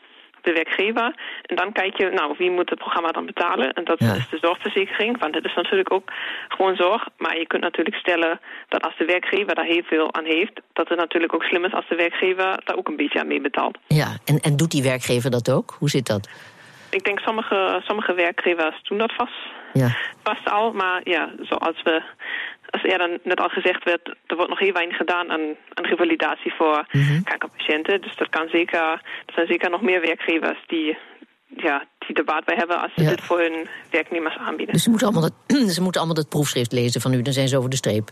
de 0.45 0.53
werkgever. 0.53 1.15
En 1.43 1.57
dan 1.57 1.73
kijk 1.73 1.97
je, 1.97 2.11
nou, 2.11 2.35
wie 2.39 2.51
moet 2.51 2.71
het 2.71 2.79
programma 2.79 3.11
dan 3.13 3.27
betalen? 3.27 3.73
En 3.73 3.85
dat 3.85 3.99
Ja. 4.01 4.15
is 4.15 4.29
de 4.29 4.39
zorgverzekering, 4.41 5.19
want 5.19 5.35
het 5.35 5.45
is 5.45 5.55
natuurlijk 5.55 5.93
ook 5.93 6.13
gewoon 6.49 6.77
zorg. 6.77 7.09
Maar 7.19 7.39
je 7.39 7.47
kunt 7.47 7.63
natuurlijk 7.63 7.97
stellen 7.97 8.41
dat 8.69 8.83
als 8.85 8.97
de 8.97 9.05
werkgever 9.05 9.55
daar 9.55 9.65
heel 9.65 9.83
veel 9.83 10.15
aan 10.15 10.25
heeft, 10.25 10.61
dat 10.73 10.89
het 10.89 10.99
natuurlijk 10.99 11.35
ook 11.35 11.43
slim 11.43 11.65
is 11.65 11.73
als 11.73 11.89
de 11.89 11.95
werkgever 11.97 12.61
daar 12.65 12.77
ook 12.77 12.89
een 12.89 12.97
beetje 12.97 13.21
aan 13.21 13.27
mee 13.27 13.41
betaalt. 13.41 13.79
Ja, 13.87 14.17
en, 14.25 14.39
en 14.41 14.57
doet 14.57 14.71
die 14.71 14.83
werkgever 14.83 15.31
dat 15.31 15.51
ook? 15.51 15.77
Hoe 15.79 15.89
zit 15.91 16.07
dat? 16.07 16.29
Ik 16.91 17.05
denk 17.05 17.19
sommige, 17.21 17.81
sommige 17.85 18.15
werkgevers 18.15 18.83
doen 18.83 18.99
dat 18.99 19.13
vast, 19.13 19.33
Ja. 19.73 19.97
vast 20.23 20.51
al. 20.51 20.73
Maar 20.73 21.01
ja, 21.05 21.31
zoals 21.41 21.83
we, 21.83 22.03
als 22.75 22.83
eerder 22.83 23.19
net 23.23 23.40
al 23.40 23.49
gezegd 23.49 23.85
werd, 23.85 24.04
er 24.26 24.37
wordt 24.37 24.50
nog 24.50 24.59
heel 24.59 24.73
weinig 24.81 24.97
gedaan 24.97 25.31
aan, 25.31 25.45
aan 25.75 25.85
revalidatie 25.85 26.52
voor 26.59 26.87
kankerpatiënten. 27.25 28.00
Dus 28.00 28.16
dat 28.16 28.28
kan 28.28 28.49
zeker, 28.49 28.83
er 29.26 29.33
zijn 29.35 29.47
zeker 29.47 29.71
nog 29.71 29.83
meer 29.83 30.00
werkgevers 30.00 30.59
die, 30.66 30.97
ja, 31.57 31.85
die 32.07 32.16
er 32.16 32.25
baat 32.25 32.45
bij 32.45 32.57
hebben 32.57 32.81
als 32.83 32.93
ze 32.97 33.02
Ja. 33.02 33.09
dit 33.11 33.21
voor 33.21 33.38
hun 33.40 33.69
werknemers 33.90 34.37
aanbieden. 34.37 34.75
Dus 34.75 34.83
ze 34.83 34.90
moeten, 34.90 35.07
allemaal 35.09 35.31
dat, 35.31 35.59
ze 35.76 35.83
moeten 35.83 36.00
allemaal 36.00 36.23
dat 36.23 36.28
proefschrift 36.28 36.73
lezen 36.73 37.00
van 37.00 37.12
u, 37.14 37.23
dan 37.23 37.33
zijn 37.33 37.49
ze 37.49 37.57
over 37.59 37.71
de 37.71 37.76
streep. 37.76 38.11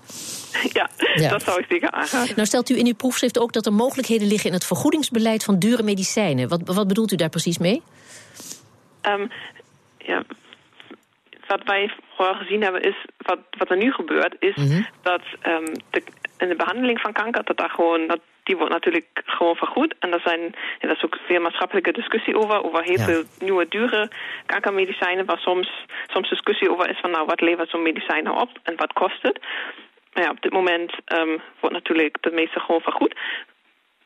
ja, 0.78 0.88
Ja. 1.14 1.28
dat 1.28 1.42
zou 1.42 1.59
ik 1.61 1.66
zeker 1.69 1.90
aanraden. 1.90 2.35
Nou 2.37 2.47
stelt 2.47 2.71
u 2.71 2.78
in 2.78 2.87
uw 2.87 2.95
proefschrift 2.95 3.38
ook 3.38 3.52
dat 3.52 3.66
er 3.66 3.73
mogelijkheden 3.73 4.26
liggen 4.28 4.49
in 4.49 4.54
het 4.54 4.66
vergoedingsbeleid 4.66 5.45
van 5.45 5.59
dure 5.59 5.83
medicijnen. 5.83 6.49
Wat, 6.49 6.61
wat 6.64 6.88
bedoelt 6.88 7.12
u 7.12 7.16
daar 7.16 7.28
precies 7.28 7.59
mee? 7.59 7.83
Ehm, 9.00 9.26
ja, 9.99 10.23
wat 11.47 11.62
wij 11.64 11.92
vooral 12.23 12.41
gezien 12.43 12.62
hebben 12.62 12.83
is, 12.83 12.97
wat, 13.17 13.38
wat 13.59 13.71
er 13.71 13.76
nu 13.76 13.93
gebeurt, 13.93 14.35
is 14.38 14.55
dat 15.02 15.23
ehm, 15.41 15.64
de, 15.91 16.02
in 16.38 16.49
de 16.49 16.57
behandeling 16.57 17.00
van 17.00 17.12
kanker, 17.12 17.45
dat 17.45 17.57
daar 17.57 17.71
gewoon, 17.71 18.07
dat, 18.07 18.21
die 18.43 18.57
wordt 18.57 18.73
natuurlijk 18.73 19.07
gewoon 19.25 19.57
vergoed. 19.57 19.95
En 19.99 20.12
er 20.12 20.21
zijn, 20.25 20.41
ja, 20.79 20.87
daar 20.88 20.97
is 20.97 21.05
ook 21.05 21.19
veel 21.26 21.41
maatschappelijke 21.41 21.93
discussie 21.93 22.37
over, 22.38 22.64
over 22.64 22.83
heel 22.83 22.99
Ja. 22.99 23.05
veel 23.05 23.23
nieuwe 23.38 23.67
dure 23.69 24.11
kankermedicijnen, 24.47 25.25
waar 25.25 25.38
soms, 25.38 25.85
soms 26.07 26.29
discussie 26.29 26.71
over 26.71 26.91
is 26.91 27.00
van, 27.00 27.11
nou, 27.11 27.26
wat 27.26 27.41
levert 27.41 27.71
zo'n 27.71 27.83
medicijn 27.83 28.25
nou 28.25 28.41
op 28.41 28.50
en 28.62 28.76
wat 28.76 28.93
kost 28.93 29.23
het? 29.23 29.38
Maar 30.12 30.25
ja, 30.25 30.31
op 30.31 30.43
dit 30.43 30.52
moment 30.52 30.93
ehm, 31.05 31.38
wordt 31.61 31.75
natuurlijk 31.76 32.17
het 32.21 32.33
meeste 32.35 32.61
gewoon 32.61 32.81
vergoed. 32.81 33.14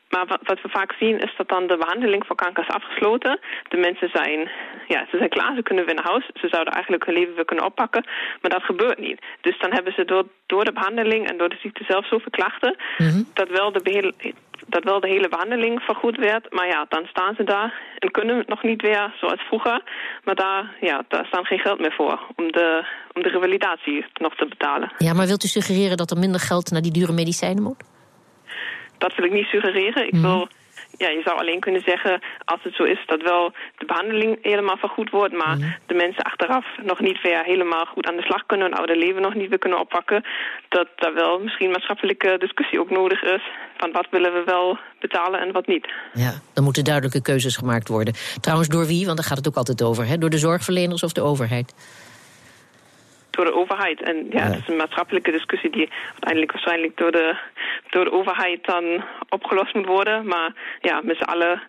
Maar 0.09 0.25
wat, 0.27 0.61
we 0.61 0.69
vaak 0.69 0.91
zien 0.99 1.19
is 1.19 1.33
dat 1.37 1.49
dan 1.49 1.67
de 1.67 1.77
behandeling 1.77 2.25
voor 2.25 2.35
kanker 2.35 2.63
is 2.63 2.75
afgesloten. 2.75 3.39
De 3.67 3.77
mensen 3.77 4.09
zijn, 4.13 4.49
ja, 4.87 5.07
ze 5.11 5.17
zijn 5.17 5.29
klaar, 5.29 5.55
ze 5.55 5.63
kunnen 5.63 5.85
weer 5.85 5.95
naar 5.95 6.11
huis. 6.11 6.25
Ze 6.33 6.47
zouden 6.47 6.73
eigenlijk 6.73 7.05
hun 7.05 7.15
leven 7.15 7.35
weer 7.35 7.45
kunnen 7.45 7.65
oppakken. 7.65 8.05
Maar 8.41 8.51
dat 8.51 8.63
gebeurt 8.63 8.99
niet. 8.99 9.21
Dus 9.41 9.59
dan 9.59 9.73
hebben 9.73 9.93
ze 9.93 10.05
door, 10.05 10.25
door 10.45 10.65
de 10.65 10.73
behandeling 10.73 11.29
en 11.29 11.37
door 11.37 11.49
de 11.49 11.59
ziekte 11.61 11.83
zelf 11.87 12.07
zoveel 12.07 12.31
klachten... 12.31 12.75
dat, 13.33 13.49
wel 13.49 13.71
de 13.71 13.81
behele, 13.83 14.13
dat 14.67 14.83
wel 14.83 14.99
de 14.99 15.07
hele 15.07 15.29
behandeling 15.29 15.81
vergoed 15.81 16.17
werd. 16.17 16.53
Maar 16.53 16.67
ja, 16.67 16.85
dan 16.89 17.05
staan 17.05 17.35
ze 17.35 17.43
daar 17.43 17.73
en 17.97 18.11
kunnen 18.11 18.43
nog 18.47 18.63
niet 18.63 18.81
weer 18.81 19.13
zoals 19.19 19.41
vroeger. 19.41 19.81
Maar 20.23 20.35
daar, 20.35 20.75
ja, 20.81 21.03
daar 21.07 21.25
staan 21.25 21.45
geen 21.45 21.59
geld 21.59 21.79
meer 21.79 21.93
voor 21.93 22.19
om 22.35 22.51
de, 22.51 22.85
om 23.13 23.21
de 23.21 23.29
revalidatie 23.29 24.05
nog 24.13 24.35
te 24.35 24.45
betalen. 24.45 24.91
Ja, 24.97 25.13
maar 25.13 25.27
wilt 25.27 25.43
u 25.43 25.47
suggereren 25.47 25.97
dat 25.97 26.11
er 26.11 26.17
minder 26.17 26.39
geld 26.39 26.71
naar 26.71 26.81
die 26.81 26.91
dure 26.91 27.13
medicijnen 27.13 27.63
moet? 27.63 27.83
Dat 28.97 29.15
wil 29.15 29.25
ik 29.25 29.31
niet 29.31 29.45
suggereren. 29.45 30.07
Ik 30.07 30.15
wil, 30.15 30.47
ja, 30.97 31.09
je 31.09 31.21
zou 31.23 31.39
alleen 31.39 31.59
kunnen 31.59 31.81
zeggen, 31.85 32.21
als 32.45 32.63
het 32.63 32.75
zo 32.75 32.83
is 32.83 33.03
dat 33.05 33.21
wel 33.21 33.53
de 33.77 33.85
behandeling 33.85 34.37
helemaal 34.41 34.77
vergoed 34.77 35.09
wordt, 35.09 35.33
maar 35.33 35.79
de 35.85 35.93
mensen 35.93 36.23
achteraf 36.23 36.65
nog 36.83 36.99
niet 36.99 37.21
weer 37.21 37.43
helemaal 37.43 37.85
goed 37.85 38.07
aan 38.07 38.15
de 38.15 38.21
slag 38.21 38.45
kunnen, 38.45 38.67
hun 38.67 38.77
oude 38.77 38.97
leven 38.97 39.21
nog 39.21 39.33
niet 39.33 39.49
weer 39.49 39.59
kunnen 39.59 39.79
oppakken, 39.79 40.23
dat 40.69 40.87
daar 40.95 41.13
wel 41.13 41.39
misschien 41.39 41.69
maatschappelijke 41.69 42.35
discussie 42.39 42.79
ook 42.79 42.89
nodig 42.89 43.23
is 43.23 43.41
van 43.77 43.91
wat 43.91 44.07
willen 44.11 44.33
we 44.33 44.43
wel 44.45 44.77
betalen 44.99 45.39
en 45.39 45.51
wat 45.51 45.67
niet. 45.67 45.87
Ja, 46.13 46.33
dan 46.53 46.63
moeten 46.63 46.83
duidelijke 46.83 47.21
keuzes 47.21 47.55
gemaakt 47.55 47.87
worden. 47.87 48.13
Trouwens, 48.41 48.69
door 48.69 48.85
wie? 48.85 49.05
Want 49.05 49.17
daar 49.17 49.27
gaat 49.27 49.37
het 49.37 49.47
ook 49.47 49.55
altijd 49.55 49.81
over. 49.81 50.05
Hè? 50.05 50.17
Door 50.17 50.29
de 50.29 50.37
zorgverleners 50.37 51.03
of 51.03 51.11
de 51.11 51.21
overheid? 51.21 51.73
Door 53.37 53.45
de 53.45 53.59
overheid. 53.61 53.99
En 54.01 54.27
ja, 54.29 54.43
het 54.43 54.59
is 54.61 54.67
een 54.67 54.83
maatschappelijke 54.83 55.31
discussie 55.31 55.71
die 55.71 55.89
uiteindelijk 56.11 56.51
waarschijnlijk 56.51 56.97
door 56.97 57.11
de, 57.11 57.37
door 57.89 58.03
de 58.03 58.11
overheid 58.11 58.65
dan 58.65 59.03
opgelost 59.29 59.73
moet 59.73 59.85
worden. 59.85 60.27
Maar 60.27 60.51
ja, 60.81 61.01
met 61.03 61.17
z'n 61.17 61.31
allen 61.33 61.61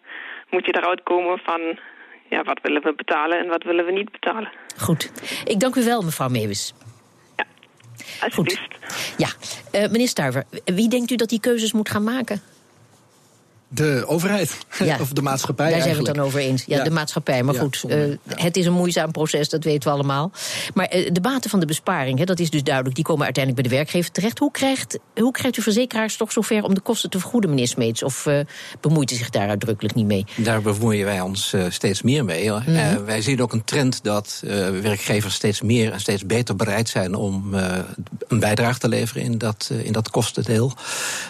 moet 0.51 0.67
je 0.67 0.77
eruit 0.77 1.03
komen 1.03 1.39
van 1.39 1.61
ja, 2.29 2.43
wat 2.43 2.61
willen 2.63 2.83
we 2.83 2.95
betalen 2.95 3.39
en 3.39 3.49
wat 3.49 3.63
willen 3.63 3.85
we 3.85 3.93
niet 3.93 4.11
betalen. 4.11 4.51
Goed. 4.77 5.13
Ik 5.45 5.61
dank 5.61 5.75
u 5.75 5.85
wel, 5.85 6.03
mevrouw 6.03 6.29
Meeuwis. 6.29 6.75
Alsjeblieft. 8.23 8.79
Ja, 9.17 9.29
eh, 9.73 9.91
meneer 9.91 10.09
Stuiver, 10.09 10.45
wie 10.65 10.89
denkt 10.89 11.11
u 11.11 11.17
dat 11.17 11.29
die 11.29 11.41
keuzes 11.41 11.73
moet 11.73 11.91
gaan 11.91 12.05
maken? 12.05 12.43
De 13.69 14.05
overheid. 14.07 14.57
Ja. 14.85 14.99
of 15.01 15.09
de 15.13 15.23
maatschappij 15.23 15.71
Daar 15.71 15.81
zijn 15.83 15.97
we 15.97 16.03
het 16.07 16.15
dan 16.15 16.25
over 16.25 16.41
eens. 16.41 16.65
Ja, 16.67 16.77
Ja. 16.77 16.85
de 16.85 16.91
maatschappij. 16.91 17.43
Maar 17.43 17.55
Ja, 17.55 17.61
goed, 17.61 17.85
eh, 17.89 17.99
het 18.29 18.57
is 18.57 18.67
een 18.67 18.73
moeizaam 18.73 19.11
proces, 19.11 19.49
dat 19.49 19.65
weten 19.65 19.89
we 19.89 19.95
allemaal. 19.95 20.31
Maar 20.75 20.87
eh, 20.87 21.11
de 21.13 21.21
baten 21.21 21.51
van 21.51 21.61
de 21.61 21.67
besparing, 21.67 22.19
hè, 22.19 22.25
dat 22.25 22.39
is 22.39 22.51
dus 22.51 22.63
duidelijk, 22.63 22.95
die 22.95 23.05
komen 23.05 23.25
uiteindelijk 23.25 23.63
bij 23.63 23.73
de 23.73 23.77
werkgever 23.83 24.11
terecht. 24.13 24.39
Hoe 24.39 24.51
krijgt, 24.51 24.99
hoe 25.15 25.33
krijgt 25.33 25.57
u 25.57 25.63
verzekeraars 25.63 26.17
toch 26.17 26.33
zover 26.33 26.63
om 26.63 26.75
de 26.75 26.81
kosten 26.81 27.11
te 27.11 27.19
vergoeden, 27.19 27.51
meneer 27.51 27.69
Smeets? 27.69 28.03
Of 28.03 28.27
eh, 28.27 28.41
bemoeit 28.81 29.11
u 29.13 29.15
zich 29.15 29.31
daar 29.31 29.49
uitdrukkelijk 29.49 29.95
niet 29.95 30.07
mee? 30.07 30.25
Daar 30.37 30.63
bemoeien 30.63 31.05
wij 31.05 31.21
ons 31.21 31.53
eh, 31.53 31.65
steeds 31.69 32.03
meer 32.03 32.25
mee. 32.25 32.53
Eh, 32.53 32.95
wij 33.05 33.23
zien 33.23 33.43
ook 33.43 33.53
een 33.53 33.65
trend 33.65 34.05
dat 34.05 34.43
eh, 34.47 34.51
werkgevers 34.69 35.35
steeds 35.35 35.63
meer 35.63 35.93
en 35.93 36.01
steeds 36.01 36.27
beter 36.27 36.57
bereid 36.57 36.89
zijn 36.89 37.15
om 37.15 37.55
eh, 37.55 37.79
een 38.29 38.41
bijdrage 38.41 38.79
te 38.79 38.89
leveren 38.89 39.23
in 39.23 39.39
dat, 39.39 39.71
in 39.83 39.93
dat 39.93 40.11
kostendeel. 40.11 40.73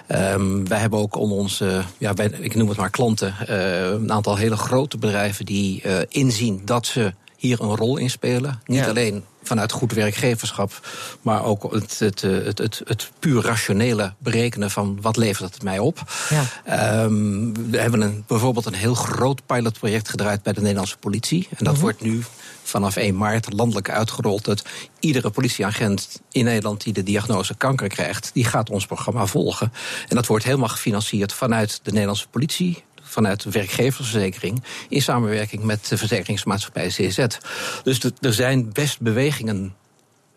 Ehm, 0.07 0.65
wij 0.65 0.79
hebben 0.79 0.99
ook 0.99 1.17
onder 1.17 1.39
onze, 1.39 1.83
ja, 1.99 2.15
wij, 2.15 2.28
ik 2.33 2.55
noem 2.55 2.69
het 2.69 2.77
maar 2.77 2.91
klanten, 2.91 3.35
eh, 3.47 3.91
een 3.91 4.13
aantal 4.13 4.37
hele 4.37 4.57
grote 4.57 4.99
bedrijven 4.99 5.45
die 5.47 5.83
eh, 5.83 5.99
inzien 6.09 6.63
dat 6.65 6.87
ze 6.87 7.15
hier 7.37 7.61
een 7.61 7.77
rol 7.77 7.97
in 7.97 8.11
spelen. 8.11 8.61
Niet 8.65 8.79
Ja. 8.79 8.89
alleen 8.89 9.25
vanuit 9.43 9.73
goed 9.73 9.93
werkgeverschap, 9.93 10.89
maar 11.23 11.45
ook 11.45 11.73
het, 11.73 11.99
het, 11.99 12.23
eh, 12.23 12.31
het, 12.45 12.59
het, 12.59 12.83
het 12.85 13.11
puur 13.19 13.43
rationele 13.43 14.13
berekenen 14.19 14.71
van 14.71 14.99
wat 15.01 15.17
levert 15.17 15.55
het 15.55 15.63
mij 15.63 15.79
op. 15.79 16.03
Ja. 16.29 16.43
Ehm, 16.65 17.53
we 17.71 17.79
hebben 17.79 18.01
een, 18.01 18.25
bijvoorbeeld 18.27 18.67
een 18.67 18.75
heel 18.75 18.95
groot 18.95 19.47
pilotproject 19.47 20.09
gedraaid 20.09 20.43
bij 20.43 20.53
de 20.53 20.61
Nederlandse 20.61 20.97
politie. 20.99 21.49
En 21.57 21.65
dat 21.65 21.79
wordt 21.79 22.01
nu 22.01 22.23
vanaf 22.69 22.97
1 22.97 23.17
maart 23.17 23.53
landelijk 23.53 23.91
uitgerold. 23.91 24.45
Dat 24.45 24.63
iedere 25.01 25.31
politieagent 25.31 26.21
in 26.31 26.45
Nederland 26.45 26.83
die 26.85 26.93
de 26.93 27.03
diagnose 27.03 27.55
kanker 27.55 27.89
krijgt, 27.89 28.31
die 28.35 28.45
gaat 28.45 28.71
ons 28.71 28.87
programma 28.87 29.27
volgen. 29.27 29.73
En 30.09 30.17
dat 30.17 30.27
wordt 30.27 30.45
helemaal 30.45 30.69
gefinancierd 30.69 31.33
vanuit 31.33 31.81
de 31.83 31.91
Nederlandse 31.91 32.29
politie. 32.29 32.83
Vanuit 33.03 33.43
de 33.43 33.51
werkgeversverzekering 33.51 34.63
in 34.89 35.03
samenwerking 35.03 35.63
met 35.63 35.89
de 35.89 35.97
verzekeringsmaatschappij 35.99 36.89
CZ. 36.89 37.27
Dus 37.83 38.01
de- 38.01 38.13
er 38.21 38.35
zijn 38.35 38.73
best 38.73 39.01
bewegingen 39.01 39.75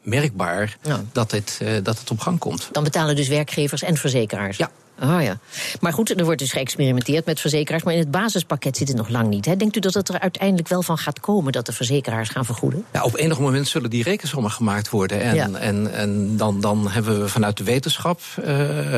merkbaar 0.04 0.78
Ja. 0.84 1.04
dat, 1.12 1.30
dit, 1.30 1.58
eh, 1.62 1.74
dat 1.84 2.00
het 2.00 2.12
op 2.12 2.20
gang 2.20 2.40
komt. 2.40 2.70
Dan 2.72 2.84
betalen 2.84 3.16
dus 3.16 3.28
werkgevers 3.28 3.82
en 3.82 3.98
verzekeraars. 3.98 4.58
Ja. 4.58 4.72
Oh 5.04 5.22
ja. 5.22 5.38
Maar 5.80 5.94
goed, 5.94 6.20
er 6.20 6.26
wordt 6.26 6.40
dus 6.40 6.52
geëxperimenteerd 6.52 7.26
met 7.26 7.40
verzekeraars. 7.40 7.84
Maar 7.84 7.94
in 7.94 8.00
het 8.00 8.12
basispakket 8.12 8.78
zit 8.78 8.88
het 8.88 8.98
nog 8.98 9.10
lang 9.10 9.28
niet. 9.30 9.46
Hè? 9.46 9.56
Denkt 9.56 9.76
u 9.76 9.80
dat 9.80 9.94
het 9.94 10.10
er 10.10 10.20
uiteindelijk 10.20 10.68
wel 10.68 10.84
van 10.84 10.98
gaat 10.98 11.20
komen 11.20 11.52
dat 11.52 11.66
de 11.66 11.74
verzekeraars 11.74 12.30
gaan 12.30 12.46
vergoeden? 12.46 12.86
Ja, 12.94 13.04
op 13.04 13.16
enig 13.18 13.40
moment 13.40 13.68
zullen 13.68 13.90
die 13.90 14.04
rekensommen 14.04 14.52
gemaakt 14.52 14.90
worden. 14.90 15.22
En, 15.22 15.36
Ja. 15.36 15.50
en, 15.54 15.94
en 15.94 16.38
dan, 16.38 16.62
dan 16.62 16.90
hebben 16.92 17.22
we 17.22 17.28
vanuit 17.30 17.58
de 17.58 17.64
wetenschap 17.64 18.22
eh, 18.44 18.46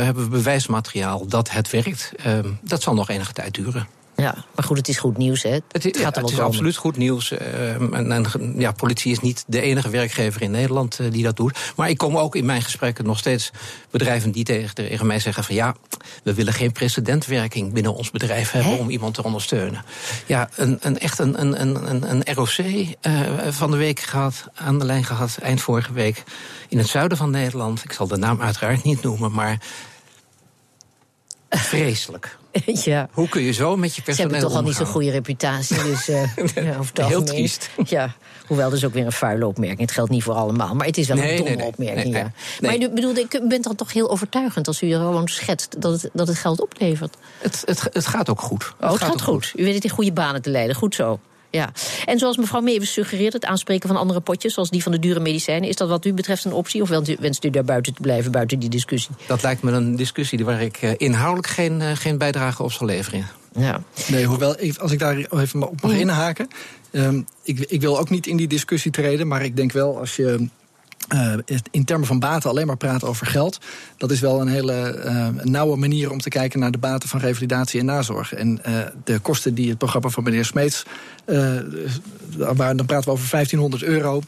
hebben 0.03 0.23
we 0.23 0.29
bewijsmateriaal 0.29 1.27
dat 1.27 1.51
het 1.51 1.69
werkt. 1.69 2.11
Ehm, 2.23 2.49
dat 2.61 2.81
zal 2.81 2.93
nog 2.93 3.09
enige 3.09 3.33
tijd 3.33 3.53
duren. 3.53 3.87
Ja, 4.15 4.35
maar 4.55 4.65
goed, 4.65 4.77
het 4.77 4.87
is 4.87 4.97
goed 4.97 5.17
nieuws, 5.17 5.43
hè? 5.43 5.49
Het, 5.49 5.63
Het, 5.71 5.83
gaat 5.83 5.95
ja, 5.97 6.05
het 6.21 6.29
is 6.29 6.35
komen. 6.35 6.45
absoluut 6.45 6.75
goed 6.75 6.97
nieuws. 6.97 7.31
Ehm, 7.31 7.93
en, 7.93 8.11
en 8.11 8.53
ja, 8.57 8.71
politie 8.71 9.11
is 9.11 9.19
niet 9.19 9.43
de 9.47 9.61
enige 9.61 9.89
werkgever 9.89 10.41
in 10.41 10.51
Nederland 10.51 10.99
eh, 10.99 11.11
die 11.11 11.23
dat 11.23 11.35
doet. 11.35 11.57
Maar 11.75 11.89
ik 11.89 11.97
kom 11.97 12.17
ook 12.17 12.35
in 12.35 12.45
mijn 12.45 12.61
gesprekken 12.61 13.05
nog 13.05 13.17
steeds 13.17 13.51
bedrijven 13.91 14.31
die 14.31 14.43
tegen, 14.43 14.75
tegen 14.75 15.05
mij 15.07 15.19
zeggen 15.19 15.43
van 15.43 15.55
ja, 15.55 15.75
we 16.23 16.33
willen 16.33 16.53
geen 16.53 16.71
precedentwerking 16.71 17.73
binnen 17.73 17.93
ons 17.95 18.11
bedrijf 18.11 18.51
hebben 18.51 18.71
Hè? 18.71 18.77
om 18.77 18.89
iemand 18.89 19.13
te 19.13 19.23
ondersteunen. 19.23 19.83
Ja, 20.25 20.49
een, 20.55 20.77
een, 20.81 20.99
echt 20.99 21.19
een, 21.19 21.41
een, 21.41 21.61
een, 21.61 21.89
een- 21.89 22.09
een 22.09 22.33
ROC 22.35 22.49
eh, 23.01 23.21
van 23.49 23.71
de 23.71 23.77
week 23.77 23.99
gehad, 23.99 24.43
aan 24.53 24.79
de 24.79 24.85
lijn 24.85 25.03
gehad, 25.05 25.37
eind 25.41 25.61
vorige 25.61 25.93
week, 25.93 26.23
in 26.69 26.77
het 26.77 26.87
zuiden 26.87 27.17
van 27.17 27.29
Nederland. 27.31 27.83
Ik 27.83 27.91
zal 27.93 28.07
de 28.07 28.17
naam 28.17 28.41
uiteraard 28.41 28.83
niet 28.83 29.01
noemen, 29.03 29.31
maar 29.31 29.57
vreselijk. 31.57 32.37
ja. 32.65 33.09
Hoe 33.11 33.29
kun 33.29 33.41
je 33.41 33.51
zo 33.51 33.77
met 33.77 33.89
je 33.89 33.95
Ze 33.95 34.01
personeel 34.01 34.31
hebben 34.31 34.49
toch 34.49 34.57
al 34.57 34.65
niet 34.65 34.75
zo'n 34.75 34.85
goede 34.85 35.11
reputatie. 35.11 35.83
Dus, 35.83 36.07
eh, 36.07 36.35
ja, 36.55 37.05
Heel 37.05 37.23
triest. 37.23 37.69
Ja, 37.85 38.15
hoewel 38.47 38.69
dat 38.69 38.77
is 38.77 38.85
ook 38.85 38.93
weer 38.93 39.05
een 39.05 39.11
vuile 39.11 39.47
opmerking. 39.47 39.81
Het 39.81 39.91
geldt 39.91 40.11
niet 40.11 40.23
voor 40.23 40.33
allemaal. 40.33 40.75
Maar 40.75 40.85
het 40.85 40.97
is 40.97 41.07
wel 41.07 41.17
Nee, 41.17 41.31
een 41.31 41.37
domme 41.37 41.49
nee, 41.49 41.57
nee. 41.57 41.67
opmerking. 41.67 42.15
Ja. 42.15 42.31
Maar 42.61 42.75
u, 42.75 42.89
bedoelde, 42.89 43.27
u 43.31 43.47
bent 43.47 43.63
dan 43.63 43.75
toch 43.75 43.93
heel 43.93 44.09
overtuigend 44.09 44.67
als 44.67 44.81
u 44.81 44.91
er 44.91 44.99
gewoon 44.99 45.27
schetst 45.27 45.81
dat 45.81 46.01
het, 46.01 46.11
dat 46.13 46.27
het 46.27 46.37
geld 46.37 46.61
oplevert. 46.61 47.15
Het, 47.37 47.63
het, 47.65 47.89
het 47.93 48.05
gaat 48.05 48.29
ook 48.29 48.41
goed. 48.41 48.73
Oh, 48.81 48.91
het 48.91 49.01
gaat 49.01 49.11
ook 49.11 49.21
goed. 49.21 49.53
U 49.55 49.63
weet 49.63 49.75
het 49.75 49.83
in 49.83 49.89
goede 49.89 50.13
banen 50.13 50.41
te 50.41 50.49
leiden. 50.49 50.75
Goed 50.75 50.95
zo. 50.95 51.19
Ja. 51.53 51.71
En 52.05 52.19
zoals 52.19 52.37
mevrouw 52.37 52.61
Meeuwis 52.61 52.93
suggereert, 52.93 53.33
het 53.33 53.45
aanspreken 53.45 53.87
van 53.87 53.97
andere 53.97 54.19
potjes, 54.19 54.53
zoals 54.53 54.69
die 54.69 54.83
van 54.83 54.91
de 54.91 54.99
dure 54.99 55.19
medicijnen, 55.19 55.69
is 55.69 55.75
dat 55.75 55.89
wat 55.89 56.05
u 56.05 56.13
betreft 56.13 56.45
een 56.45 56.53
optie? 56.53 56.81
Of 56.81 56.89
wenst 57.19 57.43
u, 57.43 57.49
daar 57.49 57.63
buiten 57.63 57.93
te 57.93 58.01
blijven, 58.01 58.31
buiten 58.31 58.59
die 58.59 58.69
discussie? 58.69 59.15
Dat 59.27 59.41
lijkt 59.43 59.61
me 59.63 59.71
een 59.71 59.95
discussie 59.95 60.45
waar 60.45 60.61
ik 60.61 60.77
eh, 60.77 60.91
inhoudelijk 60.97 61.47
geen, 61.47 61.81
eh, 61.81 61.91
geen 61.95 62.17
bijdrage 62.17 62.63
op 62.63 62.71
zal 62.71 62.87
leveren. 62.87 63.27
Ja. 63.55 63.83
Nee, 64.07 64.25
hoewel, 64.25 64.55
even- 64.55 64.81
als 64.81 64.91
ik 64.91 64.99
daar 64.99 65.17
even 65.17 65.67
op 65.69 65.81
mag 65.81 65.91
Mhm. 65.91 65.99
inhaken. 65.99 66.47
ehm, 66.91 67.21
ik, 67.43 67.59
ik 67.59 67.81
wil 67.81 67.99
ook 67.99 68.09
niet 68.09 68.27
in 68.27 68.37
die 68.37 68.47
discussie 68.47 68.91
treden, 68.91 69.27
maar 69.27 69.43
ik 69.43 69.55
denk 69.55 69.71
wel 69.71 69.99
als 69.99 70.15
je. 70.15 70.47
Eh, 71.13 71.33
in 71.71 71.85
termen 71.85 72.07
van 72.07 72.19
baten 72.19 72.49
alleen 72.49 72.67
maar 72.67 72.77
praat 72.77 73.03
over 73.03 73.25
geld. 73.25 73.59
Dat 73.97 74.11
is 74.11 74.19
wel 74.19 74.41
een 74.41 74.47
hele 74.47 74.73
eh, 74.73 75.27
nauwe 75.43 75.77
manier 75.77 76.11
om 76.11 76.19
te 76.19 76.29
kijken 76.29 76.59
naar 76.59 76.71
de 76.71 76.77
baten 76.77 77.09
van 77.09 77.19
revalidatie 77.19 77.79
en 77.79 77.85
nazorg. 77.85 78.33
En 78.33 78.63
eh, 78.63 78.73
de 79.03 79.19
kosten 79.19 79.53
die 79.53 79.69
het 79.69 79.77
programma 79.77 80.09
van 80.09 80.23
meneer 80.23 80.45
Smeets. 80.45 80.83
waar, 82.37 82.75
dan 82.75 82.85
praten 82.85 83.05
we 83.05 83.11
over 83.11 83.29
1500 83.29 83.83
euro. 83.83 84.21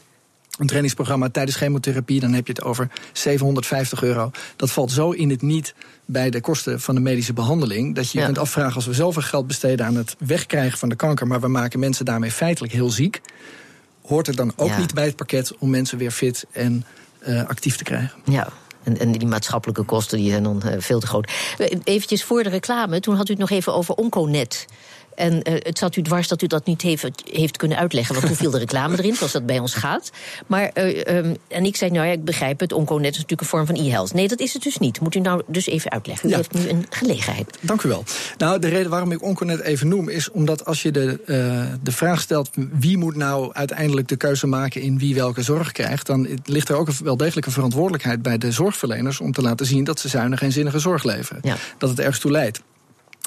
Een 0.58 0.66
trainingsprogramma 0.66 1.28
tijdens 1.28 1.56
chemotherapie, 1.56 2.20
dan 2.20 2.32
heb 2.32 2.46
je 2.46 2.52
het 2.52 2.62
over 2.62 2.88
750 3.12 4.02
euro. 4.02 4.30
Dat 4.56 4.70
valt 4.70 4.92
zo 4.92 5.10
in 5.10 5.30
het 5.30 5.42
niet 5.42 5.74
bij 6.04 6.30
de 6.30 6.40
kosten 6.40 6.80
van 6.80 6.94
de 6.94 7.00
medische 7.00 7.32
behandeling. 7.32 7.94
Dat 7.94 8.04
je 8.04 8.10
je 8.12 8.18
Ja. 8.18 8.24
kunt 8.24 8.38
afvragen 8.38 8.74
als 8.74 8.86
we 8.86 8.94
zoveel 8.94 9.22
geld 9.22 9.46
besteden 9.46 9.86
aan 9.86 9.96
het 9.96 10.16
wegkrijgen 10.18 10.78
van 10.78 10.88
de 10.88 10.96
kanker. 10.96 11.26
maar 11.26 11.40
we 11.40 11.48
maken 11.48 11.78
mensen 11.78 12.04
daarmee 12.04 12.30
feitelijk 12.30 12.72
heel 12.72 12.90
ziek. 12.90 13.20
Hoort 14.06 14.28
er 14.28 14.36
dan 14.36 14.52
ook 14.56 14.68
Ja. 14.68 14.78
niet 14.78 14.94
bij 14.94 15.04
het 15.04 15.16
pakket 15.16 15.52
om 15.58 15.70
mensen 15.70 15.98
weer 15.98 16.10
fit 16.10 16.44
en 16.52 16.84
eh, 17.18 17.48
actief 17.48 17.76
te 17.76 17.84
krijgen? 17.84 18.10
Ja. 18.24 18.48
En, 18.82 18.98
en 18.98 19.12
die 19.12 19.26
maatschappelijke 19.26 19.82
kosten 19.82 20.18
die 20.18 20.30
zijn 20.30 20.42
dan 20.42 20.62
eh, 20.62 20.74
veel 20.78 21.00
te 21.00 21.06
groot. 21.06 21.32
Eh, 21.58 21.78
Eventjes 21.84 22.24
voor 22.24 22.42
de 22.42 22.48
reclame, 22.48 23.00
toen 23.00 23.14
had 23.16 23.28
u 23.28 23.30
het 23.30 23.40
nog 23.40 23.50
even 23.50 23.74
over 23.74 23.94
Onconet. 23.94 24.66
En 25.16 25.42
eh, 25.42 25.54
het 25.58 25.78
zat 25.78 25.96
u 25.96 26.02
dwars 26.02 26.28
dat 26.28 26.42
u 26.42 26.46
dat 26.46 26.66
niet 26.66 26.82
heeft, 26.82 27.06
heeft 27.30 27.56
kunnen 27.56 27.78
uitleggen. 27.78 28.14
Want 28.14 28.26
toen 28.26 28.36
viel 28.36 28.50
de 28.50 28.58
reclame 28.58 28.98
erin, 28.98 29.14
zoals 29.14 29.32
dat 29.32 29.46
bij 29.46 29.58
ons 29.58 29.74
gaat. 29.74 30.10
Maar, 30.46 30.70
eh, 30.74 31.16
ehm, 31.18 31.34
en 31.48 31.64
ik 31.64 31.76
zei, 31.76 31.90
nou 31.90 32.06
ja, 32.06 32.12
ik 32.12 32.24
begrijp 32.24 32.60
het. 32.60 32.72
Onconet 32.72 33.04
is 33.10 33.14
natuurlijk 33.14 33.40
een 33.40 33.46
vorm 33.46 33.66
van 33.66 33.74
e-health. 33.76 34.14
Nee, 34.14 34.28
dat 34.28 34.40
is 34.40 34.52
het 34.52 34.62
dus 34.62 34.78
niet. 34.78 35.00
Moet 35.00 35.14
u 35.14 35.20
nou 35.20 35.42
dus 35.46 35.66
even 35.66 35.90
uitleggen. 35.90 36.28
U 36.28 36.30
Ja. 36.30 36.36
heeft 36.36 36.52
nu 36.54 36.68
een 36.68 36.86
gelegenheid. 36.90 37.58
Dank 37.60 37.82
u 37.82 37.88
wel. 37.88 38.04
Nou, 38.38 38.58
de 38.58 38.68
reden 38.68 38.90
waarom 38.90 39.12
ik 39.12 39.22
Onconet 39.22 39.60
even 39.60 39.88
noem... 39.88 40.08
is 40.08 40.30
omdat 40.30 40.64
als 40.64 40.82
je 40.82 40.90
de, 40.90 41.20
eh, 41.26 41.72
de 41.82 41.92
vraag 41.92 42.20
stelt... 42.20 42.50
wie 42.78 42.96
moet 42.98 43.16
nou 43.16 43.52
uiteindelijk 43.52 44.08
de 44.08 44.16
keuze 44.16 44.46
maken 44.46 44.80
in 44.80 44.98
wie 44.98 45.14
welke 45.14 45.42
zorg 45.42 45.72
krijgt... 45.72 46.06
dan 46.06 46.28
ligt 46.44 46.68
er 46.68 46.76
ook 46.76 46.88
een- 46.88 46.94
wel 47.02 47.16
degelijk 47.16 47.46
een 47.46 47.52
verantwoordelijkheid 47.52 48.22
bij 48.22 48.38
de 48.38 48.52
zorgverleners... 48.52 49.20
om 49.20 49.32
te 49.32 49.42
laten 49.42 49.66
zien 49.66 49.84
dat 49.84 50.00
ze 50.00 50.08
zuinig 50.08 50.42
en 50.42 50.52
zinnige 50.52 50.78
zorg 50.78 51.04
leveren. 51.04 51.40
Ja. 51.44 51.56
Dat 51.78 51.90
het 51.90 51.98
ergens 52.00 52.18
toe 52.18 52.30
leidt. 52.30 52.60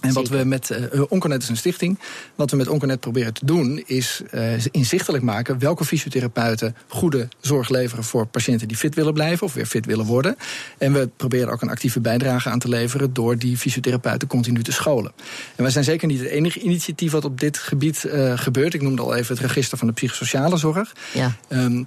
En 0.01 0.13
wat 0.13 0.29
we 0.29 0.43
met 0.43 0.69
eh 0.69 1.01
Onconet 1.07 1.41
is 1.41 1.49
een 1.49 1.57
stichting. 1.57 1.99
Wat 2.35 2.51
we 2.51 2.57
met 2.57 2.67
Onconet 2.67 2.99
proberen 2.99 3.33
te 3.33 3.45
doen, 3.45 3.83
is 3.85 4.21
eh, 4.31 4.65
inzichtelijk 4.71 5.23
maken 5.23 5.59
welke 5.59 5.85
fysiotherapeuten 5.85 6.75
goede 6.87 7.27
zorg 7.39 7.69
leveren 7.69 8.03
voor 8.03 8.25
patiënten 8.25 8.67
die 8.67 8.77
fit 8.77 8.95
willen 8.95 9.13
blijven 9.13 9.45
of 9.45 9.53
weer 9.53 9.65
fit 9.65 9.85
willen 9.85 10.05
worden. 10.05 10.37
En 10.77 10.93
we 10.93 11.09
proberen 11.17 11.51
ook 11.51 11.61
een 11.61 11.69
actieve 11.69 11.99
bijdrage 11.99 12.49
aan 12.49 12.59
te 12.59 12.69
leveren 12.69 13.13
door 13.13 13.37
die 13.37 13.57
fysiotherapeuten 13.57 14.27
continu 14.27 14.63
te 14.63 14.71
scholen. 14.71 15.11
En 15.55 15.63
wij 15.63 15.71
zijn 15.71 15.83
zeker 15.83 16.07
niet 16.07 16.19
het 16.19 16.29
enige 16.29 16.59
initiatief 16.59 17.11
wat 17.11 17.25
op 17.25 17.39
dit 17.39 17.57
gebied 17.57 18.05
gebeurt. 18.35 18.73
Ik 18.73 18.81
noemde 18.81 19.01
al 19.01 19.15
even 19.15 19.35
het 19.35 19.45
register 19.45 19.77
van 19.77 19.87
de 19.87 19.93
psychosociale 19.93 20.57
zorg. 20.57 20.95
Ja. 21.13 21.35
Ehm, 21.47 21.83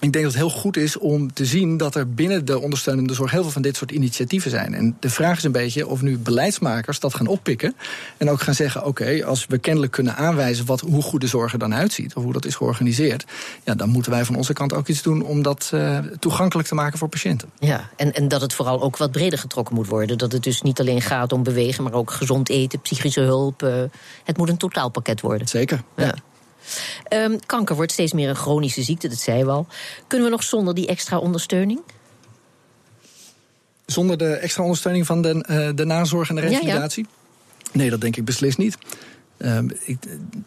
ik 0.00 0.12
denk 0.12 0.24
dat 0.24 0.34
het 0.34 0.42
heel 0.42 0.50
goed 0.60 0.76
is 0.76 0.98
om 0.98 1.32
te 1.32 1.44
zien 1.44 1.76
dat 1.76 1.94
er 1.94 2.10
binnen 2.14 2.44
de 2.44 2.60
ondersteunende 2.60 3.14
zorg 3.14 3.30
heel 3.30 3.42
veel 3.42 3.50
van 3.50 3.62
dit 3.62 3.76
soort 3.76 3.90
initiatieven 3.90 4.50
zijn. 4.50 4.74
En 4.74 4.96
de 5.00 5.10
vraag 5.10 5.36
is 5.36 5.44
een 5.44 5.52
beetje 5.52 5.86
of 5.86 6.02
nu 6.02 6.18
beleidsmakers 6.18 7.00
dat 7.00 7.14
gaan 7.14 7.26
oppikken. 7.26 7.74
En 8.16 8.30
ook 8.30 8.40
gaan 8.40 8.54
zeggen: 8.54 8.84
oké, 8.84 9.24
als 9.24 9.46
we 9.46 9.58
kennelijk 9.58 9.92
kunnen 9.92 10.16
aanwijzen 10.16 10.66
wat, 10.66 10.80
hoe 10.80 11.02
goede 11.02 11.26
zorg 11.26 11.52
er 11.52 11.58
dan 11.58 11.74
uitziet, 11.74 12.14
of 12.14 12.22
hoe 12.22 12.32
dat 12.32 12.44
is 12.44 12.54
georganiseerd, 12.54 13.24
ja, 13.64 13.74
dan 13.74 13.88
moeten 13.88 14.12
wij 14.12 14.24
van 14.24 14.36
onze 14.36 14.52
kant 14.52 14.72
ook 14.72 14.88
iets 14.88 15.02
doen 15.02 15.22
om 15.22 15.42
dat 15.42 15.70
eh, 15.72 15.98
toegankelijk 16.18 16.68
te 16.68 16.74
maken 16.74 16.98
voor 16.98 17.08
patiënten. 17.08 17.48
Ja, 17.58 17.90
en, 17.96 18.12
en 18.12 18.28
dat 18.28 18.40
het 18.40 18.52
vooral 18.52 18.82
ook 18.82 18.96
wat 18.96 19.10
breder 19.12 19.38
getrokken 19.38 19.74
moet 19.74 19.88
worden. 19.88 20.18
Dat 20.18 20.32
het 20.32 20.42
dus 20.42 20.62
niet 20.62 20.80
alleen 20.80 21.02
gaat 21.02 21.32
om 21.32 21.42
bewegen, 21.42 21.84
maar 21.84 21.92
ook 21.92 22.10
gezond 22.10 22.48
eten, 22.48 22.80
psychische 22.80 23.20
hulp. 23.20 23.62
eh, 23.62 23.74
het 24.24 24.36
moet 24.36 24.48
een 24.48 24.56
totaalpakket 24.56 25.20
worden. 25.20 25.48
Zeker. 25.48 25.82
Ja. 25.96 26.14
Ehm, 27.08 27.36
kanker 27.46 27.76
wordt 27.76 27.92
steeds 27.92 28.12
meer 28.12 28.28
een 28.28 28.36
chronische 28.36 28.82
ziekte, 28.82 29.08
dat 29.08 29.18
zei 29.18 29.44
we 29.44 29.50
al. 29.50 29.66
Kunnen 30.06 30.26
we 30.26 30.32
nog 30.32 30.42
zonder 30.42 30.74
die 30.74 30.86
extra 30.86 31.18
ondersteuning? 31.18 31.80
Zonder 33.86 34.18
de 34.18 34.34
extra 34.34 34.62
ondersteuning 34.62 35.06
van 35.06 35.22
de, 35.22 35.44
eh, 35.46 35.68
de 35.74 35.84
nazorg 35.84 36.28
en 36.28 36.34
de 36.34 36.40
Ja, 36.40 36.48
ja. 36.48 36.58
revalidatie? 36.58 37.06
Nee, 37.72 37.90
dat 37.90 38.00
denk 38.00 38.16
ik 38.16 38.24
beslist 38.24 38.58
niet. 38.58 38.78
Ehm, 39.36 39.68
ik, 39.84 39.98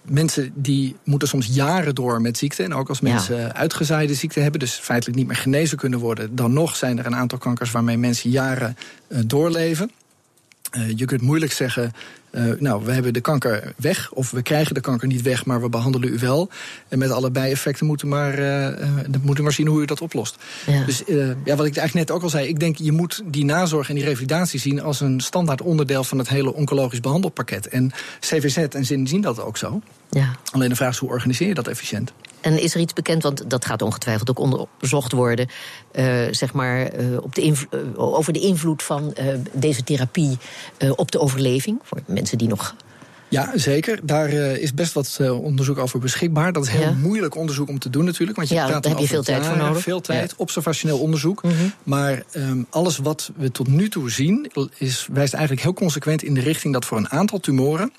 mensen 0.02 0.52
die 0.56 0.96
moeten 1.04 1.28
soms 1.28 1.46
jaren 1.46 1.96
door 1.96 2.22
met 2.22 2.38
ziekte. 2.38 2.64
En 2.64 2.74
ook 2.74 2.90
als 2.90 3.00
Ja. 3.00 3.14
mensen 3.14 3.56
uitgezaaide 3.56 4.14
ziekte 4.14 4.40
hebben, 4.40 4.60
dus 4.60 4.74
feitelijk 4.74 5.18
niet 5.18 5.28
meer 5.28 5.36
genezen 5.36 5.78
kunnen 5.78 6.00
worden, 6.00 6.36
dan 6.36 6.54
nog 6.54 6.76
zijn 6.76 7.00
er 7.00 7.06
een 7.06 7.16
aantal 7.16 7.38
kankers 7.38 7.72
waarmee 7.72 7.98
mensen 7.98 8.30
jaren 8.30 8.78
eh, 9.08 9.20
doorleven. 9.26 9.92
Eh, 10.72 10.98
je 10.98 11.06
kunt 11.06 11.22
moeilijk 11.22 11.52
zeggen, 11.52 11.94
eh, 12.32 12.44
nou, 12.60 12.86
we 12.86 12.92
hebben 12.92 13.14
de 13.14 13.22
kanker 13.22 13.74
weg, 13.76 14.12
of 14.12 14.32
we 14.32 14.42
krijgen 14.42 14.74
de 14.74 14.82
kanker 14.82 15.08
niet 15.08 15.22
weg, 15.22 15.46
maar 15.46 15.62
we 15.62 15.70
behandelen 15.70 16.14
u 16.14 16.18
wel. 16.18 16.50
En 16.88 17.00
met 17.00 17.12
alle 17.12 17.32
bijeffecten 17.32 17.86
moeten 17.86 18.08
we 18.08 18.14
maar, 18.14 18.34
eh, 18.34 18.68
eh, 18.68 19.06
moeten 19.22 19.44
maar 19.44 19.54
zien 19.54 19.68
hoe 19.68 19.82
u 19.82 19.86
dat 19.86 20.02
oplost. 20.02 20.36
Ja. 20.66 20.86
Dus 20.86 21.04
ja, 21.44 21.56
wat 21.56 21.66
ik 21.66 21.78
eigenlijk 21.78 21.94
net 21.94 22.12
ook 22.12 22.24
al 22.24 22.30
zei, 22.30 22.48
ik 22.48 22.60
denk 22.60 22.78
je 22.78 22.92
moet 22.92 23.22
die 23.26 23.46
nazorg 23.46 23.90
en 23.90 23.96
die 23.96 24.04
revalidatie 24.04 24.60
zien 24.60 24.82
als 24.82 25.02
een 25.02 25.20
standaard 25.20 25.62
onderdeel 25.62 26.04
van 26.04 26.18
het 26.18 26.30
hele 26.30 26.54
oncologisch 26.54 27.00
behandelpakket. 27.00 27.68
En 27.68 27.92
CVZ 28.20 28.58
en 28.58 28.86
Zin 28.86 29.08
zien 29.08 29.22
dat 29.22 29.42
ook 29.42 29.58
zo. 29.58 29.82
Ja. 30.10 30.36
Alleen 30.52 30.70
de 30.70 30.76
vraag 30.76 30.92
is 30.92 30.98
hoe 30.98 31.10
organiseer 31.10 31.48
je 31.48 31.54
dat 31.54 31.68
efficiënt? 31.68 32.14
En 32.42 32.62
is 32.62 32.74
er 32.74 32.82
iets 32.82 32.94
bekend, 32.94 33.24
want 33.24 33.50
dat 33.50 33.66
gaat 33.66 33.82
ongetwijfeld 33.82 34.30
ook 34.30 34.40
onderzocht 34.40 35.12
worden, 35.12 35.48
eh, 35.92 36.28
zeg 36.32 36.54
maar, 36.54 36.86
eh, 36.86 37.06
op 37.22 37.36
de 37.36 37.42
eh, 37.42 37.80
over 37.96 38.34
de 38.34 38.40
invloed 38.40 38.84
van 38.84 39.14
deze 39.54 39.84
therapie 39.84 40.38
op 40.96 41.12
de 41.12 41.20
overleving 41.20 41.80
voor 41.84 42.00
mensen 42.06 42.38
die 42.38 42.48
nog. 42.48 42.76
Ja, 43.30 43.52
zeker. 43.56 44.00
Daar 44.04 44.30
is 44.30 44.74
best 44.74 44.94
wat 44.94 45.20
onderzoek 45.42 45.78
over 45.78 46.00
beschikbaar. 46.00 46.54
Dat 46.54 46.64
is 46.64 46.70
heel 46.70 46.82
Ja. 46.82 46.92
moeilijk 46.92 47.36
onderzoek 47.36 47.70
om 47.70 47.80
te 47.80 47.90
doen 47.90 48.06
natuurlijk. 48.06 48.38
Want 48.38 48.50
je 48.50 48.56
Ja, 48.56 48.66
praat 48.68 48.84
daar 48.84 48.92
heb 48.92 49.02
je 49.02 49.08
veel 49.08 49.24
tijd 49.24 49.46
voor 49.46 49.58
nodig. 49.58 49.84
Veel 49.84 50.02
tijd, 50.02 50.30
Ja. 50.30 50.36
observationeel 50.38 51.00
onderzoek. 51.00 51.44
Mhm. 51.44 51.54
Maar 51.84 52.24
ehm, 52.32 52.64
alles 52.70 52.98
wat 52.98 53.32
we 53.36 53.52
tot 53.52 53.68
nu 53.68 53.90
toe 53.90 54.12
zien... 54.12 54.52
Is, 54.78 55.08
wijst 55.12 55.34
eigenlijk 55.34 55.64
heel 55.64 55.74
consequent 55.74 56.24
in 56.24 56.34
de 56.34 56.42
richting 56.42 56.74
dat 56.74 56.86
voor 56.86 56.98
een 56.98 57.10
aantal 57.10 57.40
tumoren... 57.40 57.92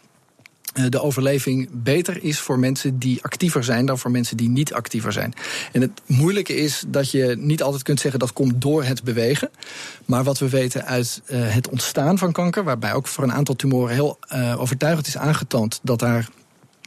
eh, 0.72 0.84
de 0.88 1.00
overleving 1.00 1.68
beter 1.72 2.24
is 2.24 2.38
voor 2.38 2.58
mensen 2.58 2.98
die 2.98 3.22
actiever 3.22 3.64
zijn 3.64 3.86
dan 3.86 3.98
voor 3.98 4.10
mensen 4.10 4.36
die 4.36 4.48
niet 4.48 4.72
actiever 4.72 5.12
zijn. 5.12 5.34
En 5.72 5.80
het 5.80 6.00
moeilijke 6.06 6.56
is 6.56 6.84
dat 6.86 7.10
je 7.10 7.36
niet 7.38 7.62
altijd 7.62 7.82
kunt 7.82 8.00
zeggen 8.00 8.20
dat 8.20 8.32
komt 8.32 8.60
door 8.60 8.84
het 8.84 9.02
bewegen. 9.02 9.50
Maar 10.04 10.24
wat 10.24 10.38
we 10.38 10.48
weten 10.48 10.86
uit 10.86 11.22
eh, 11.26 11.38
het 11.42 11.68
ontstaan 11.68 12.18
van 12.18 12.32
kanker, 12.32 12.64
waarbij 12.64 12.92
ook 12.92 13.06
voor 13.06 13.24
een 13.24 13.32
aantal 13.32 13.56
tumoren 13.56 13.94
heel 13.94 14.18
eh, 14.28 14.60
overtuigend 14.60 15.06
is 15.06 15.16
aangetoond 15.16 15.80
dat 15.82 15.98
daar 15.98 16.28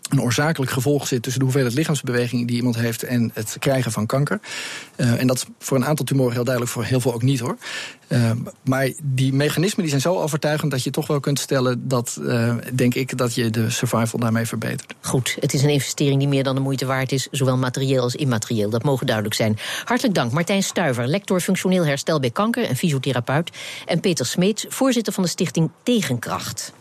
een 0.09 0.21
oorzakelijk 0.21 0.71
gevolg 0.71 1.07
zit 1.07 1.21
tussen 1.21 1.39
de 1.39 1.45
hoeveelheid 1.45 1.75
lichaamsbeweging 1.75 2.47
die 2.47 2.55
iemand 2.55 2.75
heeft 2.75 3.03
en 3.03 3.31
het 3.33 3.55
krijgen 3.59 3.91
van 3.91 4.05
kanker. 4.05 4.39
Uh, 4.95 5.19
en 5.19 5.27
dat 5.27 5.35
is 5.35 5.45
voor 5.59 5.77
een 5.77 5.85
aantal 5.85 6.05
tumoren 6.05 6.33
heel 6.33 6.43
duidelijk, 6.43 6.73
voor 6.73 6.83
heel 6.83 6.99
veel 6.99 7.13
ook 7.13 7.21
niet 7.21 7.39
hoor. 7.39 7.57
Uh, 8.07 8.31
maar 8.63 8.91
die 9.03 9.33
mechanismen 9.33 9.81
die 9.81 9.89
zijn 9.89 10.01
zo 10.01 10.21
overtuigend 10.21 10.71
dat 10.71 10.83
je 10.83 10.89
toch 10.89 11.07
wel 11.07 11.19
kunt 11.19 11.39
stellen 11.39 11.87
dat, 11.87 12.17
uh, 12.21 12.55
denk 12.73 12.93
ik, 12.93 13.17
dat 13.17 13.35
je 13.35 13.49
de 13.49 13.69
survival 13.69 14.19
daarmee 14.19 14.45
verbetert. 14.45 14.93
Goed, 15.01 15.37
het 15.39 15.53
is 15.53 15.63
een 15.63 15.69
investering 15.69 16.19
die 16.19 16.27
meer 16.27 16.43
dan 16.43 16.55
de 16.55 16.61
moeite 16.61 16.85
waard 16.85 17.11
is, 17.11 17.27
zowel 17.31 17.57
materieel 17.57 18.03
als 18.03 18.15
immaterieel. 18.15 18.69
Dat 18.69 18.83
mogen 18.83 19.05
duidelijk 19.05 19.35
zijn. 19.35 19.57
Hartelijk 19.83 20.15
dank, 20.15 20.31
Martijn 20.31 20.63
Stuiver, 20.63 21.07
lector 21.07 21.39
functioneel 21.39 21.85
herstel 21.85 22.19
bij 22.19 22.31
kanker 22.31 22.63
en 22.63 22.75
fysiotherapeut. 22.75 23.51
En 23.85 23.99
Peter 23.99 24.25
Smeets, 24.25 24.65
voorzitter 24.69 25.13
van 25.13 25.23
de 25.23 25.29
stichting 25.29 25.69
Tegenkracht. 25.83 26.73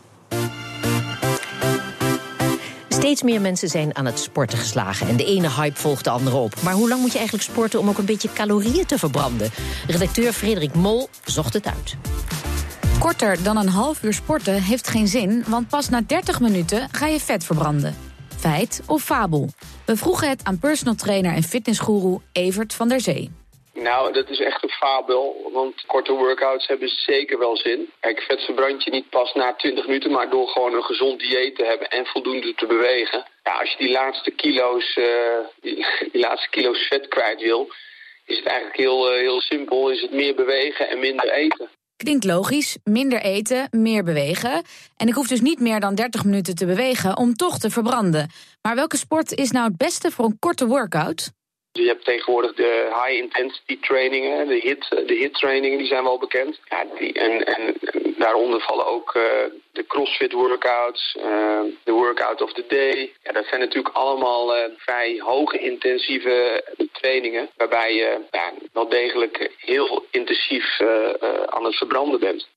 Steeds 2.93 3.23
meer 3.23 3.41
mensen 3.41 3.69
zijn 3.69 3.95
aan 3.95 4.05
het 4.05 4.19
sporten 4.19 4.57
geslagen. 4.57 5.07
En 5.07 5.17
de 5.17 5.25
ene 5.25 5.49
hype 5.49 5.79
volgt 5.79 6.03
de 6.03 6.09
andere 6.09 6.35
op. 6.35 6.61
Maar 6.61 6.73
hoe 6.73 6.89
lang 6.89 7.01
moet 7.01 7.11
je 7.11 7.17
eigenlijk 7.17 7.49
sporten 7.49 7.79
om 7.79 7.89
ook 7.89 7.97
een 7.97 8.05
beetje 8.05 8.33
calorieën 8.33 8.85
te 8.85 8.97
verbranden? 8.97 9.51
Redacteur 9.87 10.33
Frederik 10.33 10.75
Mol 10.75 11.09
zocht 11.25 11.53
het 11.53 11.67
uit. 11.67 11.95
Korter 12.99 13.43
dan 13.43 13.57
een 13.57 13.69
half 13.69 14.03
uur 14.03 14.13
sporten 14.13 14.61
heeft 14.61 14.87
geen 14.87 15.07
zin, 15.07 15.43
want 15.47 15.67
pas 15.67 15.89
na 15.89 16.01
30 16.07 16.39
minuten 16.39 16.87
ga 16.91 17.07
je 17.07 17.19
vet 17.19 17.43
verbranden. 17.43 17.95
Feit 18.37 18.81
of 18.85 19.03
fabel? 19.03 19.49
We 19.85 19.97
vroegen 19.97 20.29
het 20.29 20.43
aan 20.43 20.59
personal 20.59 20.95
trainer 20.95 21.33
en 21.33 21.43
fitnessguru 21.43 22.17
Evert 22.31 22.73
van 22.73 22.87
der 22.87 23.01
Zee. 23.01 23.31
Nou, 23.73 24.13
dat 24.13 24.29
is 24.29 24.39
echt 24.39 24.63
een 24.63 24.69
fabel, 24.69 25.49
want 25.53 25.85
korte 25.85 26.11
workouts 26.11 26.67
hebben 26.67 26.89
zeker 26.89 27.39
wel 27.39 27.57
zin. 27.57 27.91
Kijk, 27.99 28.21
vet 28.21 28.41
verbrand 28.41 28.83
je 28.83 28.91
niet 28.91 29.09
pas 29.09 29.33
na 29.33 29.53
20 29.53 29.85
minuten, 29.87 30.11
maar 30.11 30.29
door 30.29 30.47
gewoon 30.47 30.73
een 30.73 30.83
gezond 30.83 31.19
dieet 31.19 31.55
te 31.55 31.65
hebben 31.65 31.89
en 31.89 32.05
voldoende 32.05 32.53
te 32.55 32.65
bewegen. 32.65 33.25
Ja, 33.43 33.59
als 33.59 33.71
je 33.71 33.77
die 33.77 33.91
laatste 33.91 34.31
kilo's, 34.31 34.95
uh, 34.95 35.05
die, 35.61 35.85
laatste 36.11 36.49
kilo's 36.49 36.87
vet 36.87 37.07
kwijt 37.07 37.41
wil, 37.41 37.69
is 38.25 38.37
het 38.37 38.45
eigenlijk 38.45 38.77
heel, 38.77 39.13
uh, 39.13 39.19
heel 39.19 39.41
simpel. 39.41 39.89
Is 39.89 40.01
het 40.01 40.11
meer 40.11 40.35
bewegen 40.35 40.89
en 40.89 40.99
minder 40.99 41.31
eten. 41.31 41.69
Klinkt 41.95 42.23
logisch, 42.25 42.77
minder 42.83 43.21
eten, 43.21 43.67
meer 43.71 44.03
bewegen. 44.03 44.63
En 44.97 45.07
ik 45.07 45.13
hoef 45.13 45.27
dus 45.27 45.41
niet 45.41 45.59
meer 45.59 45.79
dan 45.79 45.95
30 45.95 46.23
minuten 46.23 46.55
te 46.55 46.65
bewegen 46.65 47.17
om 47.17 47.33
toch 47.33 47.57
te 47.59 47.69
verbranden. 47.69 48.29
Maar 48.61 48.75
welke 48.75 48.97
sport 48.97 49.31
is 49.31 49.51
nou 49.51 49.67
het 49.67 49.77
beste 49.77 50.11
voor 50.11 50.25
een 50.25 50.39
korte 50.39 50.67
workout? 50.67 51.31
Je 51.79 51.87
hebt 51.87 52.05
tegenwoordig 52.05 52.53
de 52.53 53.01
high 53.03 53.21
intensity 53.21 53.79
trainingen, 53.79 54.47
de 54.47 54.59
hit, 54.59 54.89
de 55.07 55.13
hit 55.13 55.33
trainingen, 55.33 55.77
die 55.77 55.87
zijn 55.87 56.03
wel 56.03 56.17
bekend. 56.17 56.59
Ja, 56.69 56.85
die, 56.99 57.13
en, 57.13 57.45
en 57.45 57.75
daaronder 58.17 58.61
vallen 58.61 58.85
ook 58.85 59.15
uh, 59.15 59.23
de 59.71 59.85
crossfit 59.87 60.31
workouts, 60.31 61.15
uh, 61.17 61.59
de 61.83 61.91
workout 61.91 62.41
of 62.41 62.53
the 62.53 62.65
day. 62.67 63.13
Ja, 63.23 63.31
dat 63.31 63.45
zijn 63.45 63.59
natuurlijk 63.59 63.95
allemaal 63.95 64.57
uh, 64.57 64.63
vrij 64.77 65.19
hoge 65.19 65.59
intensieve 65.59 66.63
trainingen, 66.91 67.49
waarbij 67.57 67.95
je 67.95 68.19
ja, 68.31 68.51
wel 68.73 68.89
degelijk 68.89 69.51
heel 69.57 70.05
intensief 70.11 70.81
aan 71.45 71.65
het 71.65 71.75
verbranden 71.75 72.19
bent. 72.19 72.47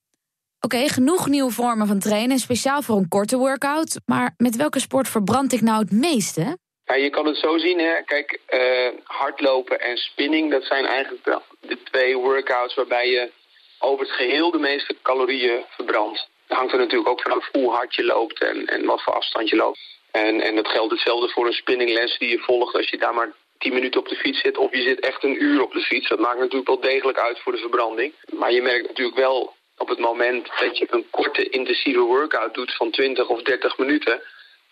Oké, 0.60 0.88
genoeg 0.88 1.28
nieuwe 1.28 1.50
vormen 1.50 1.86
van 1.86 1.98
trainen, 1.98 2.38
speciaal 2.38 2.82
voor 2.82 2.96
een 2.96 3.08
korte 3.08 3.36
workout. 3.36 4.00
Maar 4.06 4.34
met 4.36 4.56
welke 4.56 4.80
sport 4.80 5.08
verbrand 5.08 5.52
ik 5.52 5.60
nou 5.60 5.78
het 5.78 5.92
meeste? 5.92 6.58
Ja, 6.86 6.94
je 6.94 7.10
kan 7.10 7.26
het 7.26 7.36
zo 7.36 7.58
zien, 7.58 7.78
hè. 7.78 8.02
Kijk, 8.02 8.40
uh, 8.50 9.00
hardlopen 9.04 9.80
en 9.80 9.96
spinning, 9.96 10.50
dat 10.50 10.64
zijn 10.64 10.86
eigenlijk 10.86 11.24
de, 11.24 11.40
de, 11.60 11.82
twee 11.82 12.16
workouts 12.16 12.74
waarbij 12.74 13.10
je 13.10 13.30
over 13.78 14.06
het 14.06 14.14
geheel 14.14 14.50
de 14.50 14.58
meeste 14.58 14.96
calorieën 15.02 15.64
verbrandt. 15.68 16.28
Het 16.46 16.56
hangt 16.56 16.72
er 16.72 16.78
natuurlijk 16.78 17.08
ook 17.08 17.22
vanaf 17.22 17.48
hoe 17.52 17.70
hard 17.70 17.94
je 17.94 18.04
loopt 18.04 18.40
en, 18.40 18.66
en 18.66 18.84
wat 18.84 19.02
voor 19.02 19.14
afstand 19.14 19.48
je 19.48 19.56
loopt. 19.56 19.78
En, 20.10 20.40
en 20.40 20.56
dat 20.56 20.68
geldt 20.68 20.90
hetzelfde 20.90 21.28
voor 21.28 21.46
een 21.46 21.52
spinningles 21.52 22.18
die 22.18 22.28
je 22.28 22.38
volgt 22.38 22.74
als 22.74 22.88
je 22.88 22.98
daar 22.98 23.14
maar 23.14 23.32
10 23.58 23.74
minuten 23.74 24.00
op 24.00 24.08
de 24.08 24.16
fiets 24.16 24.40
zit 24.40 24.56
of 24.56 24.70
je 24.70 24.82
zit 24.82 25.00
echt 25.00 25.24
een 25.24 25.42
uur 25.42 25.62
op 25.62 25.72
de 25.72 25.80
fiets. 25.80 26.08
Dat 26.08 26.18
maakt 26.18 26.38
natuurlijk 26.38 26.66
wel 26.66 26.80
degelijk 26.80 27.18
uit 27.18 27.38
voor 27.38 27.52
de 27.52 27.58
verbranding. 27.58 28.12
Maar 28.32 28.52
je 28.52 28.62
merkt 28.62 28.88
natuurlijk 28.88 29.16
wel 29.16 29.54
op 29.76 29.88
het 29.88 29.98
moment 29.98 30.48
dat 30.60 30.78
je 30.78 30.86
een 30.90 31.10
korte 31.10 31.48
intensieve 31.48 32.00
workout 32.00 32.54
doet 32.54 32.74
van 32.74 32.90
20 32.90 33.28
of 33.28 33.42
30 33.42 33.78
minuten, 33.78 34.22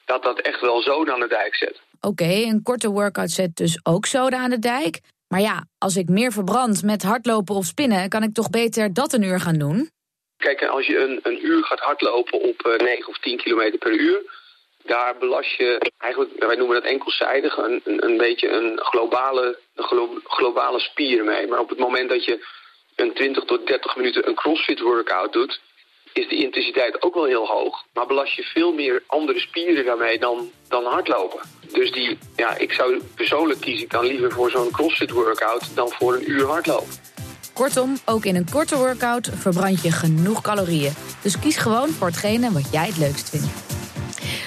dat 0.05 0.23
dat 0.23 0.41
echt 0.41 0.61
wel 0.61 0.83
zoden 0.83 1.15
aan 1.15 1.21
de 1.21 1.29
dijk 1.29 1.55
zet. 1.55 1.81
Oké, 2.05 2.25
een 2.25 2.63
korte 2.63 2.91
workout 2.91 3.31
zet 3.31 3.57
dus 3.57 3.81
ook 3.83 4.07
zoden 4.07 4.39
aan 4.39 4.51
de 4.51 4.59
dijk. 4.59 5.01
Maar 5.29 5.41
ja, 5.41 5.65
als 5.79 5.97
ik 5.97 6.09
meer 6.09 6.33
verbrand 6.33 6.83
met 6.83 7.03
hardlopen 7.03 7.55
of 7.55 7.65
spinnen, 7.65 8.09
kan 8.09 8.23
ik 8.23 8.35
toch 8.35 8.51
beter 8.51 8.95
dat 8.95 9.13
een 9.13 9.23
uur 9.23 9.41
gaan 9.41 9.59
doen? 9.59 9.91
Kijk, 10.37 10.63
als 10.63 10.87
je 10.87 10.99
een, 10.99 11.21
een 11.23 11.47
uur 11.47 11.65
gaat 11.65 11.81
hardlopen 11.81 12.41
op 12.41 12.67
uh, 12.67 12.77
9 12.77 13.09
of 13.09 13.19
10 13.19 13.37
kilometer 13.37 13.79
per 13.79 13.93
uur, 13.93 14.23
daar 14.85 15.17
belast 15.19 15.57
je 15.57 15.91
eigenlijk, 15.99 16.45
wij 16.45 16.57
noemen 16.57 16.81
dat 16.81 16.91
enkelzijdig, 16.91 17.57
een, 17.57 17.81
een, 17.85 18.17
beetje 18.17 18.49
een 18.49 18.79
globale, 18.79 19.59
globale 20.25 20.81
spier 20.81 21.25
mee. 21.25 21.47
Maar 21.47 21.59
op 21.59 21.69
het 21.69 21.79
moment 21.79 22.09
dat 22.09 22.25
je 22.25 22.47
een 22.97 23.13
20 23.15 23.45
tot 23.45 23.67
30 23.67 23.97
minuten 23.97 24.29
een 24.29 24.35
crossfit 24.35 24.81
workout 24.81 25.33
doet, 25.33 25.61
is 26.15 26.29
de 26.29 26.37
intensiteit 26.37 27.03
ook 27.03 27.15
wel 27.15 27.25
heel 27.25 27.47
hoog. 27.47 27.85
Maar 27.93 28.07
belast 28.07 28.33
je 28.35 28.43
veel 28.43 28.73
meer 28.73 29.03
andere 29.07 29.41
spieren 29.41 29.85
daarmee 29.85 30.19
dan, 30.19 30.51
dan 30.69 30.85
hardlopen. 30.85 31.41
Dus 31.73 31.93
die, 31.93 32.19
ja, 32.37 32.57
ik 32.57 32.73
zou 32.73 33.03
persoonlijk 33.15 33.61
kiezen 33.61 33.89
dan 33.89 34.07
liever 34.07 34.33
voor 34.33 34.51
zo'n 34.51 34.71
crossfit 34.71 35.11
workout 35.11 35.75
dan 35.75 35.91
voor 35.91 36.15
een 36.15 36.31
uur 36.31 36.47
hardlopen. 36.47 36.89
Kortom, 37.53 37.97
ook 38.05 38.25
in 38.25 38.37
een 38.37 38.51
korte 38.51 38.77
workout 38.77 39.31
verbrand 39.35 39.83
je 39.83 39.93
genoeg 39.93 40.41
calorieën. 40.41 40.93
Dus 41.23 41.39
kies 41.39 41.57
gewoon 41.57 41.89
voor 41.89 42.07
hetgene 42.07 42.53
wat 42.53 42.73
jij 42.73 42.87
het 42.87 42.99
leukst 42.99 43.31
vindt. 43.31 43.74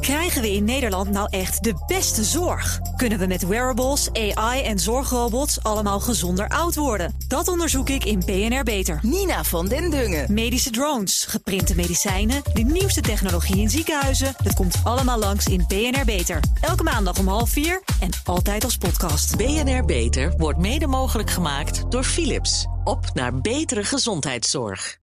Krijgen 0.00 0.42
we 0.42 0.52
in 0.52 0.64
Nederland 0.64 1.10
nou 1.10 1.26
echt 1.30 1.64
de 1.64 1.74
beste 1.86 2.24
zorg? 2.24 2.80
Kunnen 2.96 3.18
we 3.18 3.26
met 3.26 3.46
wearables, 3.46 4.12
AI 4.12 4.62
en 4.62 4.78
zorgrobots 4.78 5.62
allemaal 5.62 6.00
gezonder 6.00 6.48
oud 6.48 6.74
worden? 6.74 7.14
Dat 7.28 7.48
onderzoek 7.48 7.88
ik 7.88 8.04
in 8.04 8.22
BNR 8.26 8.62
Beter. 8.62 8.98
Nina 9.02 9.44
van 9.44 9.68
den 9.68 9.90
Dungen. 9.90 10.32
Medische 10.32 10.70
drones, 10.70 11.24
geprinte 11.24 11.74
medicijnen, 11.74 12.42
de 12.54 12.62
nieuwste 12.62 13.00
technologie 13.00 13.60
in 13.60 13.70
ziekenhuizen. 13.70 14.34
Dat 14.42 14.54
komt 14.54 14.80
allemaal 14.84 15.18
langs 15.18 15.46
in 15.46 15.64
BNR 15.68 16.04
Beter. 16.04 16.40
Elke 16.60 16.82
maandag 16.82 17.18
om 17.18 17.28
half 17.28 17.50
vier 17.50 17.82
en 18.00 18.10
altijd 18.24 18.64
als 18.64 18.76
podcast. 18.76 19.36
BNR 19.36 19.84
Beter 19.84 20.34
wordt 20.36 20.58
mede 20.58 20.86
mogelijk 20.86 21.30
gemaakt 21.30 21.90
door 21.90 22.04
Philips. 22.04 22.66
Op 22.84 23.10
naar 23.14 23.40
betere 23.40 23.84
gezondheidszorg. 23.84 25.01